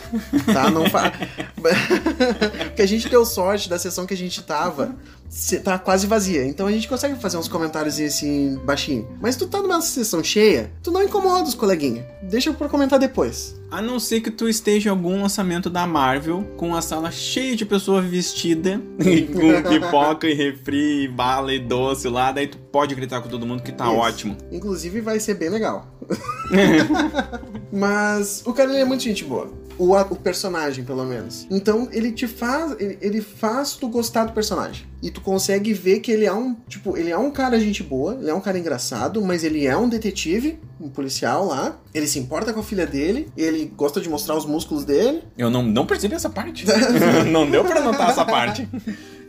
Tá? 0.54 0.70
Não 0.70 0.89
faz. 0.89 1.13
Porque 2.68 2.82
a 2.82 2.88
gente 2.88 3.08
deu 3.08 3.26
sorte 3.26 3.70
da 3.70 3.80
sessão 3.80 4.06
que 4.06 4.13
a 4.13 4.18
gente 4.18 4.44
tava. 4.44 4.96
Tá 5.63 5.78
quase 5.78 6.08
vazia. 6.08 6.46
Então 6.46 6.68
a 6.68 6.72
gente 6.72 6.88
consegue 6.88 7.20
fazer 7.20 7.38
uns 7.38 7.48
comentários 7.48 8.00
assim, 8.00 8.60
baixinho. 8.65 9.08
Mas 9.22 9.36
tu 9.36 9.48
tá 9.48 9.62
numa 9.62 9.82
sessão 9.82 10.24
cheia, 10.24 10.72
tu 10.82 10.92
não 10.92 11.04
incomoda 11.04 11.48
os 11.48 11.54
coleguinhas. 11.56 12.06
Deixa 12.24 12.52
pra 12.52 12.68
comentar 12.68 13.00
depois. 13.00 13.60
A 13.72 13.82
não 13.82 14.00
ser 14.00 14.22
que 14.22 14.32
tu 14.32 14.50
esteja 14.50 14.89
em 14.89 14.92
algum 14.92 15.22
lançamento 15.22 15.70
da 15.70 15.86
Marvel 15.86 16.44
com 16.58 16.76
a 16.76 16.82
sala 16.82 17.12
cheia 17.12 17.56
de 17.56 17.65
pessoas 17.65 18.04
vestidas, 18.06 18.80
com 18.98 19.70
pipoca 19.70 20.28
e 20.28 20.34
refri, 20.34 21.08
bala 21.08 21.54
e 21.54 21.60
doce 21.60 22.10
lá, 22.10 22.32
daí 22.32 22.48
tu 22.48 22.58
pode 22.58 22.96
gritar 22.96 23.22
com 23.22 23.30
todo 23.30 23.46
mundo 23.46 23.62
que 23.62 23.72
tá 23.72 23.86
Isso. 23.86 23.96
ótimo. 23.96 24.38
Inclusive 24.52 25.02
vai 25.02 25.20
ser 25.20 25.36
bem 25.36 25.50
legal. 25.50 25.86
Mas 27.72 28.42
o 28.46 28.54
cara 28.54 28.72
ele 28.72 28.82
é 28.82 28.86
muito 28.86 29.04
gente 29.04 29.24
boa. 29.24 29.59
O, 29.80 29.96
o 29.96 30.15
personagem, 30.18 30.84
pelo 30.84 31.06
menos. 31.06 31.48
Então 31.50 31.88
ele 31.92 32.12
te 32.12 32.28
faz. 32.28 32.76
Ele, 32.80 32.98
ele 33.02 33.22
faz 33.22 33.74
tu 33.74 33.88
gostar 33.88 34.26
do 34.26 34.34
personagem. 34.34 34.86
E 35.02 35.10
tu 35.10 35.22
consegue 35.22 35.74
ver 35.74 36.02
que 36.02 36.12
ele 36.12 36.26
é 36.26 36.34
um. 36.34 36.54
Tipo, 36.68 36.98
ele 36.98 37.10
é 37.10 37.18
um 37.18 37.32
cara 37.32 37.60
gente 37.60 37.82
boa, 37.82 38.15
ele 38.15 38.30
é 38.30 38.34
um 38.34 38.42
cara 38.42 38.60
engraçado, 38.60 39.22
mas 39.22 39.44
ele 39.44 39.65
é 39.65 39.76
um 39.78 39.88
detetive, 39.88 40.60
um 40.80 40.89
policial 40.89 41.48
lá. 41.48 41.80
Ele 41.94 42.06
se 42.06 42.20
importa 42.20 42.52
com 42.52 42.60
a 42.60 42.63
filha 42.63 42.86
dele, 42.86 43.32
ele 43.38 43.72
gosta 43.76 44.02
de 44.02 44.10
mostrar 44.10 44.36
os 44.36 44.46
músculos 44.46 44.84
dele. 44.84 45.24
Eu 45.38 45.50
não, 45.50 45.63
não 45.63 45.86
percebi 45.86 46.13
essa 46.13 46.30
parte. 46.30 46.65
não 47.32 47.50
deu 47.50 47.63
pra 47.63 47.82
notar 47.82 48.10
essa 48.10 48.26
parte. 48.26 48.68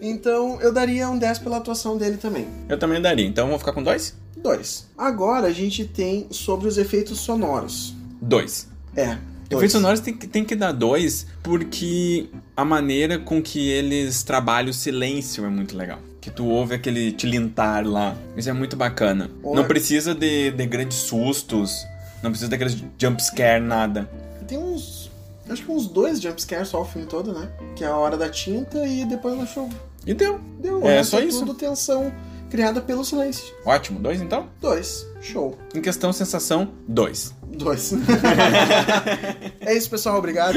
Então 0.00 0.60
eu 0.60 0.72
daria 0.72 1.08
um 1.08 1.18
10 1.18 1.40
pela 1.40 1.58
atuação 1.58 1.96
dele 1.96 2.16
também. 2.16 2.46
Eu 2.68 2.78
também 2.78 3.00
daria. 3.00 3.26
Então 3.26 3.44
eu 3.44 3.50
vou 3.50 3.58
ficar 3.58 3.72
com 3.72 3.82
dois? 3.82 4.16
Dois. 4.36 4.88
Agora 4.96 5.48
a 5.48 5.52
gente 5.52 5.84
tem 5.84 6.26
sobre 6.30 6.66
os 6.66 6.78
efeitos 6.78 7.20
sonoros. 7.20 7.94
Dois. 8.20 8.68
É. 8.96 9.18
Dois. 9.50 9.58
Efeitos 9.64 9.72
sonoros 9.72 10.00
tem, 10.00 10.16
que- 10.16 10.26
tem 10.28 10.44
que 10.44 10.54
dar 10.54 10.72
dois, 10.72 11.26
porque 11.42 12.28
a 12.56 12.64
maneira 12.64 13.18
com 13.18 13.42
que 13.42 13.68
eles 13.68 14.22
trabalham 14.22 14.70
o 14.70 14.74
silêncio 14.74 15.44
é 15.44 15.48
muito 15.48 15.76
legal. 15.76 15.98
Que 16.20 16.30
tu 16.30 16.46
ouve 16.46 16.74
aquele 16.74 17.12
tilintar 17.12 17.84
lá. 17.86 18.16
Isso 18.36 18.48
é 18.48 18.52
muito 18.52 18.76
bacana. 18.76 19.30
Não 19.42 19.64
precisa 19.64 20.14
de, 20.14 20.50
de 20.52 20.66
grandes 20.66 20.98
sustos. 20.98 21.84
Não 22.22 22.30
precisa 22.30 22.50
daqueles 22.50 22.76
jumpscare, 22.98 23.62
nada. 23.62 24.08
Tem 24.46 24.56
uns. 24.58 25.10
Acho 25.48 25.64
que 25.64 25.72
uns 25.72 25.86
dois 25.88 26.20
jumpscares 26.20 26.68
só 26.68 26.82
o 26.82 26.84
filme 26.84 27.08
todo, 27.08 27.32
né? 27.32 27.48
Que 27.74 27.82
é 27.82 27.86
a 27.88 27.96
hora 27.96 28.16
da 28.16 28.28
tinta 28.28 28.86
e 28.86 29.04
depois 29.04 29.36
da 29.36 29.46
chuva. 29.46 29.74
E 30.06 30.14
deu. 30.14 30.38
Deu, 30.60 30.80
É, 30.86 30.98
resto 30.98 31.10
só 31.12 31.20
isso. 31.20 31.40
tudo 31.40 31.54
tensão 31.54 32.12
criada 32.50 32.80
pelo 32.80 33.04
silêncio. 33.04 33.52
Ótimo. 33.64 33.98
Dois, 33.98 34.20
então? 34.20 34.46
Dois. 34.60 35.06
Show. 35.20 35.58
Em 35.74 35.80
questão 35.80 36.12
sensação, 36.12 36.68
dois. 36.86 37.34
Dois. 37.52 37.92
é 39.60 39.76
isso, 39.76 39.90
pessoal. 39.90 40.18
Obrigado. 40.18 40.56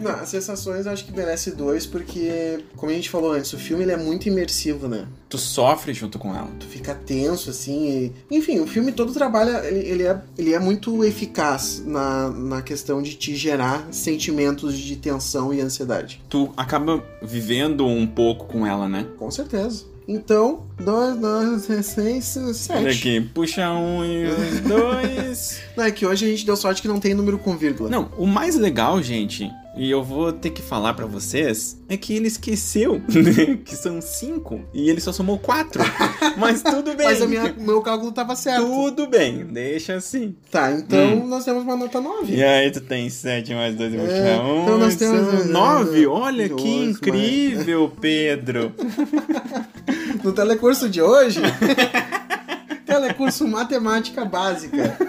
Não, 0.00 0.12
as 0.12 0.28
sensações 0.28 0.86
eu 0.86 0.92
acho 0.92 1.04
que 1.04 1.12
merece 1.12 1.52
dois, 1.52 1.86
porque, 1.86 2.64
como 2.76 2.90
a 2.90 2.94
gente 2.94 3.10
falou 3.10 3.32
antes, 3.32 3.52
o 3.52 3.58
filme 3.58 3.84
ele 3.84 3.92
é 3.92 3.96
muito 3.96 4.28
imersivo, 4.28 4.88
né? 4.88 5.06
Tu 5.28 5.38
sofre 5.38 5.92
junto 5.94 6.18
com 6.18 6.34
ela. 6.34 6.48
Tu 6.58 6.66
fica 6.66 6.94
tenso, 6.94 7.50
assim. 7.50 8.12
E... 8.30 8.36
Enfim, 8.36 8.60
o 8.60 8.66
filme 8.66 8.92
todo 8.92 9.12
trabalha. 9.12 9.64
Ele, 9.66 9.88
ele, 9.88 10.02
é, 10.04 10.20
ele 10.36 10.54
é 10.54 10.58
muito 10.58 11.04
eficaz 11.04 11.82
na, 11.84 12.30
na 12.30 12.62
questão 12.62 13.02
de 13.02 13.14
te 13.14 13.36
gerar 13.36 13.86
sentimentos 13.90 14.76
de 14.76 14.96
tensão 14.96 15.52
e 15.52 15.60
ansiedade. 15.60 16.22
Tu 16.28 16.52
acaba 16.56 17.02
vivendo 17.22 17.86
um 17.86 18.06
pouco 18.06 18.46
com 18.46 18.66
ela, 18.66 18.88
né? 18.88 19.06
Com 19.18 19.30
certeza. 19.30 19.91
Então, 20.08 20.64
dois, 20.78 21.16
dois, 21.16 21.86
seis, 21.86 22.36
Olha 22.36 22.54
sete. 22.54 22.88
aqui, 22.88 23.20
puxa 23.32 23.70
um 23.72 24.04
e 24.04 24.26
os 24.26 24.60
dois. 24.60 25.60
Não, 25.76 25.84
é 25.84 25.90
que 25.90 26.04
hoje 26.04 26.26
a 26.26 26.28
gente 26.28 26.44
deu 26.44 26.56
sorte 26.56 26.82
que 26.82 26.88
não 26.88 27.00
tem 27.00 27.14
número 27.14 27.38
com 27.38 27.56
vírgula. 27.56 27.88
Não, 27.88 28.10
o 28.18 28.26
mais 28.26 28.56
legal, 28.56 29.00
gente, 29.02 29.50
e 29.74 29.90
eu 29.90 30.02
vou 30.04 30.30
ter 30.30 30.50
que 30.50 30.60
falar 30.60 30.92
pra 30.92 31.06
vocês, 31.06 31.78
é 31.88 31.96
que 31.96 32.12
ele 32.14 32.26
esqueceu 32.28 33.00
que 33.64 33.74
são 33.74 34.02
cinco 34.02 34.60
e 34.74 34.90
ele 34.90 35.00
só 35.00 35.12
somou 35.12 35.38
quatro. 35.38 35.82
Mas 36.36 36.62
tudo 36.62 36.94
bem. 36.94 37.06
Mas 37.06 37.20
o 37.22 37.28
meu 37.62 37.80
cálculo 37.80 38.12
tava 38.12 38.36
certo. 38.36 38.66
Tudo 38.66 39.06
bem, 39.06 39.46
deixa 39.46 39.94
assim. 39.94 40.34
Tá, 40.50 40.72
então 40.72 41.22
Hum. 41.22 41.26
nós 41.26 41.44
temos 41.44 41.62
uma 41.62 41.76
nota 41.76 42.00
9. 42.00 42.34
E 42.34 42.42
aí 42.44 42.70
tu 42.70 42.80
tem 42.82 43.08
sete 43.08 43.54
mais 43.54 43.74
dois, 43.74 43.94
eu 43.94 44.00
vou 44.00 44.08
É, 44.10 44.14
tirar 44.14 44.44
um. 44.44 44.62
então 44.64 44.78
nós 44.78 44.96
temos- 44.96 45.46
nove. 45.46 46.06
Olha 46.06 46.48
Dois, 46.48 46.60
que 46.62 46.68
incrível, 46.84 47.90
Pedro. 47.98 48.72
No 50.22 50.32
telecurso 50.32 50.88
de 50.88 51.02
hoje, 51.02 51.40
telecurso 52.86 53.46
matemática 53.46 54.24
básica. 54.24 54.96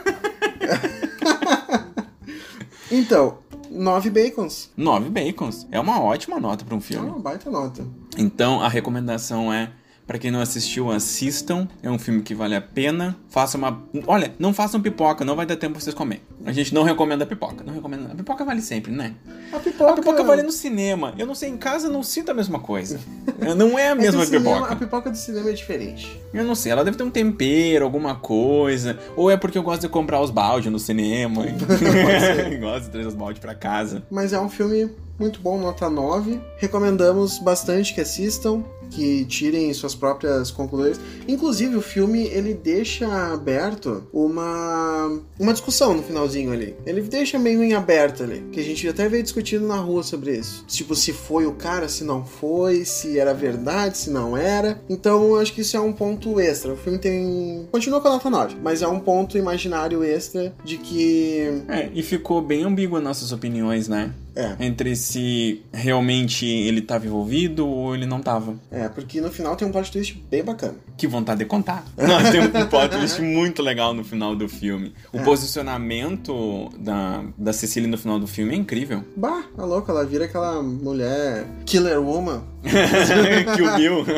então, 2.92 3.38
9 3.70 4.10
bacons. 4.10 4.72
Nove 4.76 5.10
bacons. 5.10 5.68
É 5.72 5.80
uma 5.80 6.02
ótima 6.02 6.40
nota 6.40 6.66
pra 6.66 6.76
um 6.76 6.80
É 6.80 6.82
filme. 6.82 7.08
uma 7.10 7.20
baita 7.20 7.50
nota. 7.50 7.86
Então 8.18 8.62
a 8.62 8.68
recomendação 8.70 9.52
é, 9.54 9.72
pra 10.06 10.18
quem 10.18 10.30
não 10.32 10.42
assistiu, 10.42 10.92
assistam. 10.92 11.68
É 11.82 11.90
um 11.90 11.98
filme 12.00 12.22
que 12.22 12.36
vale 12.36 12.56
a 12.56 12.62
pena. 12.62 13.16
Faça 13.30 13.58
uma, 13.58 13.82
olha, 14.08 14.34
não 14.38 14.54
façam 14.54 14.82
pipoca, 14.82 15.24
não 15.26 15.36
vai 15.36 15.46
dar 15.46 15.56
tempo 15.56 15.74
pra 15.74 15.82
vocês 15.82 15.94
comer. 15.96 16.22
A 16.46 16.52
gente 16.52 16.74
não 16.74 16.84
recomenda 16.84 17.26
pipoca, 17.26 17.64
não 17.66 17.74
recomenda. 17.74 18.12
A 18.12 18.16
pipoca 18.16 18.44
vale 18.46 18.62
sempre, 18.62 18.92
né? 18.92 19.14
A 19.52 19.60
pipoca, 19.60 19.92
A 19.92 19.96
pipoca 19.96 20.24
vale 20.24 20.44
no 20.44 20.52
cinema. 20.52 21.14
Eu 21.18 21.26
não 21.26 21.34
sei, 21.36 21.50
em 21.50 21.58
casa 21.58 21.88
não 21.90 22.04
sinto 22.04 22.32
a 22.32 22.34
mesma 22.34 22.60
coisa. 22.60 23.00
Não 23.58 23.78
é 23.78 23.88
a 23.90 23.92
É 23.92 23.96
mesma 23.96 24.26
cinema- 24.26 24.54
pipoca. 24.56 24.74
A 24.74 24.76
pipoca 24.76 25.10
do 25.12 25.18
cinema 25.18 25.50
é 25.50 25.54
diferente. 25.54 26.20
Eu 26.34 26.46
não 26.46 26.56
sei, 26.56 26.72
ela 26.72 26.84
deve 26.84 26.96
ter 26.98 27.04
um 27.04 27.10
tempero, 27.12 27.84
alguma 27.84 28.16
coisa. 28.16 28.98
Ou 29.18 29.30
é 29.30 29.36
porque 29.36 29.58
eu 29.58 29.64
gosto 29.64 29.82
de 29.82 29.90
comprar 29.90 30.22
os 30.22 30.30
baldes 30.32 30.72
no 30.72 30.80
cinema. 30.80 31.44
gosto 32.62 32.86
de 32.86 32.90
trazer 32.92 33.08
os 33.08 33.14
baldes 33.16 33.40
pra 33.40 33.54
casa. 33.54 34.04
Mas 34.10 34.32
é 34.34 34.40
um 34.40 34.50
filme 34.50 34.90
muito 35.24 35.40
bom, 35.40 35.58
nota 35.58 35.90
9. 35.90 36.38
Recomendamos 36.58 37.40
bastante 37.40 37.94
que 37.94 38.02
assistam, 38.02 38.62
que 38.90 39.24
tirem 39.24 39.74
suas 39.74 39.96
próprias 39.96 40.52
conclusões. 40.52 41.00
Inclusive, 41.26 41.78
o 41.78 41.82
filme 41.82 42.28
ele 42.28 42.54
deixa 42.54 43.08
aberto 43.32 44.04
uma, 44.12 45.18
uma 45.40 45.54
discussão 45.54 45.94
no 45.94 46.04
finalzinho 46.04 46.52
ali. 46.52 46.76
Ele 46.86 47.02
deixa 47.02 47.40
meio 47.40 47.64
em 47.64 47.74
aberto 47.74 48.24
ali, 48.24 48.44
que 48.52 48.60
a 48.60 48.64
gente 48.64 48.86
até 48.86 49.08
veio 49.08 49.24
discutindo 49.24 49.66
na 49.66 49.78
rua 49.78 50.04
sobre 50.04 50.38
isso. 50.38 50.66
Tipo, 50.68 50.94
se 50.94 51.14
foi 51.14 51.46
o 51.46 51.54
cara, 51.54 51.88
se 51.88 52.04
não 52.04 52.26
foi, 52.26 52.84
se 52.84 53.18
era 53.18 53.34
verdade, 53.34 53.98
se 53.98 54.10
não 54.10 54.36
era. 54.36 54.82
Então, 54.90 55.38
acho 55.38 55.54
que 55.54 55.62
isso 55.62 55.78
é 55.78 55.80
um 55.80 55.94
ponto 55.94 56.38
extra. 56.38 56.74
O 56.74 56.78
filme 56.78 57.00
tem. 57.00 57.66
Continua 57.72 58.02
com 58.02 58.10
a 58.10 58.12
nota 58.12 58.30
9, 58.30 58.58
mas 58.62 58.82
é 58.82 58.88
um 58.88 59.00
ponto 59.00 59.38
imaginário 59.38 60.04
extra 60.04 60.54
de 60.66 60.78
que. 60.78 61.64
É, 61.70 61.90
e 61.94 62.04
ficou 62.04 62.42
bem 62.42 62.64
ambígua 62.64 63.00
nossas 63.00 63.32
opiniões, 63.32 63.88
né? 63.88 64.14
É. 64.36 64.56
Entre 64.60 64.96
se 64.96 65.62
realmente 65.72 66.46
ele 66.46 66.82
tava 66.82 67.06
envolvido 67.06 67.68
ou 67.68 67.94
ele 67.94 68.06
não 68.06 68.20
tava. 68.20 68.56
É, 68.72 68.90
porque 68.90 69.22
no 69.22 69.32
final 69.32 69.56
tem 69.56 69.68
um 69.68 69.72
plot 69.72 69.92
twist 69.92 70.24
bem 70.30 70.44
bacana. 70.44 70.76
Que 70.98 71.06
vontade 71.08 71.40
de 71.40 71.46
contar. 71.46 71.86
Nós 71.98 72.30
temos 72.32 72.48
um 72.54 72.66
plot 72.68 72.90
twist 72.98 73.22
muito 73.22 73.62
legal 73.62 73.94
no 73.94 74.04
final 74.04 74.36
do 74.36 74.50
filme. 74.50 74.94
O 75.12 75.20
É. 75.20 75.24
posicionamento 75.24 76.70
da, 76.80 77.24
da 77.38 77.54
Cecília 77.54 77.88
no 77.90 77.98
final 77.98 78.20
do 78.20 78.28
filme 78.28 78.54
é 78.54 78.58
incrível. 78.58 79.04
Bah, 79.16 79.44
a 79.58 79.66
louca, 79.66 79.92
ela 79.92 80.06
vira 80.06 80.26
aquela 80.26 80.62
mulher 80.64 81.46
killer 81.66 82.00
woman. 82.02 82.44
que 83.56 83.62
o 83.62 83.76
Bill. 83.76 84.06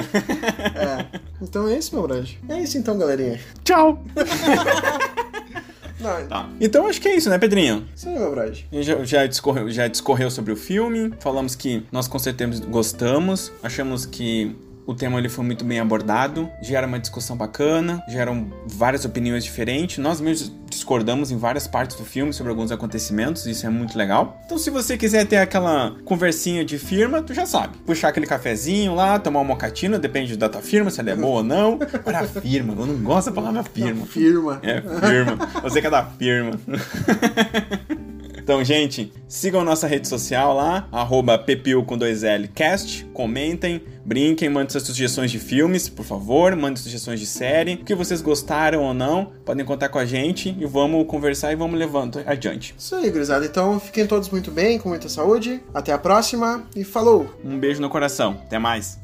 É. 0.76 1.06
Então 1.42 1.68
é 1.68 1.78
isso, 1.78 1.94
meu 1.96 2.06
brother. 2.08 2.30
É 2.50 2.60
isso 2.62 2.78
então, 2.78 2.98
galerinha. 2.98 3.40
Tchau! 3.64 4.04
Não, 6.06 6.28
Tá. 6.28 6.50
Então 6.62 6.88
acho 6.88 7.02
que 7.02 7.08
é 7.08 7.16
isso, 7.16 7.30
né, 7.30 7.38
Pedrinho? 7.38 7.88
Isso 7.96 8.08
aí, 8.08 8.18
meu 8.18 8.32
brother. 8.32 8.52
A 8.72 8.76
gente 8.76 8.86
Já, 8.86 9.04
já, 9.04 9.26
discorreu, 9.26 9.70
já 9.70 9.88
discorreu 9.88 10.30
sobre 10.30 10.54
o 10.54 10.56
filme, 10.56 11.12
falamos 11.20 11.56
que 11.56 11.84
nós 11.92 12.08
com 12.08 12.20
certeza 12.20 12.64
gostamos, 12.66 13.52
achamos 13.64 14.06
que 14.06 14.56
o 14.86 14.94
tema 14.94 15.18
ele 15.18 15.30
foi 15.30 15.44
muito 15.44 15.66
bem 15.66 15.80
abordado, 15.80 16.50
gera 16.62 16.86
uma 16.86 17.00
discussão 17.00 17.36
bacana, 17.36 18.04
geram 18.08 18.52
várias 18.68 19.04
opiniões 19.04 19.44
diferentes. 19.44 19.98
Nós 19.98 20.22
mesmos 20.22 20.52
discordamos 20.76 21.32
em 21.32 21.38
várias 21.38 21.68
partes 21.68 21.96
do 21.98 22.06
filme 22.06 22.32
sobre 22.32 22.52
alguns 22.52 22.72
acontecimentos, 22.72 23.46
isso 23.46 23.66
é 23.66 23.70
muito 23.70 23.98
legal. 23.98 24.42
Então, 24.46 24.58
se 24.58 24.70
você 24.70 24.98
quiser 24.98 25.26
ter 25.26 25.38
aquela 25.38 25.96
conversinha 26.06 26.64
de 26.64 26.78
firma, 26.78 27.22
tu 27.22 27.34
já 27.34 27.46
sabe. 27.46 27.78
Puxar 27.80 28.10
aquele 28.10 28.28
cafezinho 28.28 28.94
lá, 28.94 29.18
tomar 29.18 29.40
uma 29.40 29.46
mocatina, 29.46 29.98
depende 29.98 30.38
da 30.38 30.48
tua 30.48 30.62
firma, 30.62 30.90
se 30.90 31.00
ela 31.00 31.12
é 31.12 31.16
boa 31.16 31.38
ou 31.38 31.44
não. 31.44 31.78
Para 32.04 32.20
a 32.20 32.28
firma, 32.28 32.74
eu 32.78 32.86
não 32.86 32.98
gosto 32.98 33.28
da 33.28 33.34
palavra 33.34 33.64
firma. 33.64 34.06
Firma. 34.06 34.60
É, 34.64 34.82
firma. 34.82 35.38
Você 35.64 35.82
que 35.82 35.88
é 35.88 35.90
da 35.90 36.06
firma. 36.06 36.52
Então, 38.46 38.64
gente, 38.64 39.12
sigam 39.28 39.64
nossa 39.64 39.88
rede 39.88 40.08
social 40.08 40.54
lá, 40.56 40.88
arroba 40.92 41.44
com 41.84 41.98
dois 41.98 42.24
L 42.24 42.48
cast, 42.50 43.04
comentem, 43.06 43.82
brinquem, 44.06 44.50
mandem 44.50 44.70
suas 44.70 44.84
sugestões 44.84 45.32
de 45.32 45.40
filmes, 45.40 45.90
por 45.90 46.06
favor, 46.06 46.56
mandem 46.56 46.76
sugestões 46.76 47.20
de 47.20 47.26
série, 47.26 47.74
o 47.74 47.78
que 47.84 47.96
vocês 47.96 48.22
gostaram 48.22 48.84
ou 48.84 48.94
não, 48.94 49.32
podem 49.44 49.66
contar 49.66 49.90
com 49.90 49.98
a 49.98 50.06
gente 50.06 50.56
e 50.60 50.66
vamos 50.68 51.08
conversar 51.08 51.54
e 51.54 51.56
vamos 51.56 51.80
levando 51.80 52.22
adiante. 52.24 52.76
Isso 52.78 52.94
aí, 52.94 53.10
gurizada. 53.10 53.44
Então, 53.48 53.80
fiquem 53.80 54.06
todos 54.06 54.30
muito 54.30 54.52
bem, 54.52 54.78
com 54.78 54.90
muita 54.90 55.10
saúde. 55.10 55.60
Até 55.74 55.92
a 55.92 55.98
próxima 55.98 56.68
e 56.76 56.84
falou! 56.84 57.36
Um 57.44 57.58
beijo 57.58 57.82
no 57.82 57.90
coração, 57.90 58.38
até 58.46 58.60
mais! 58.60 59.00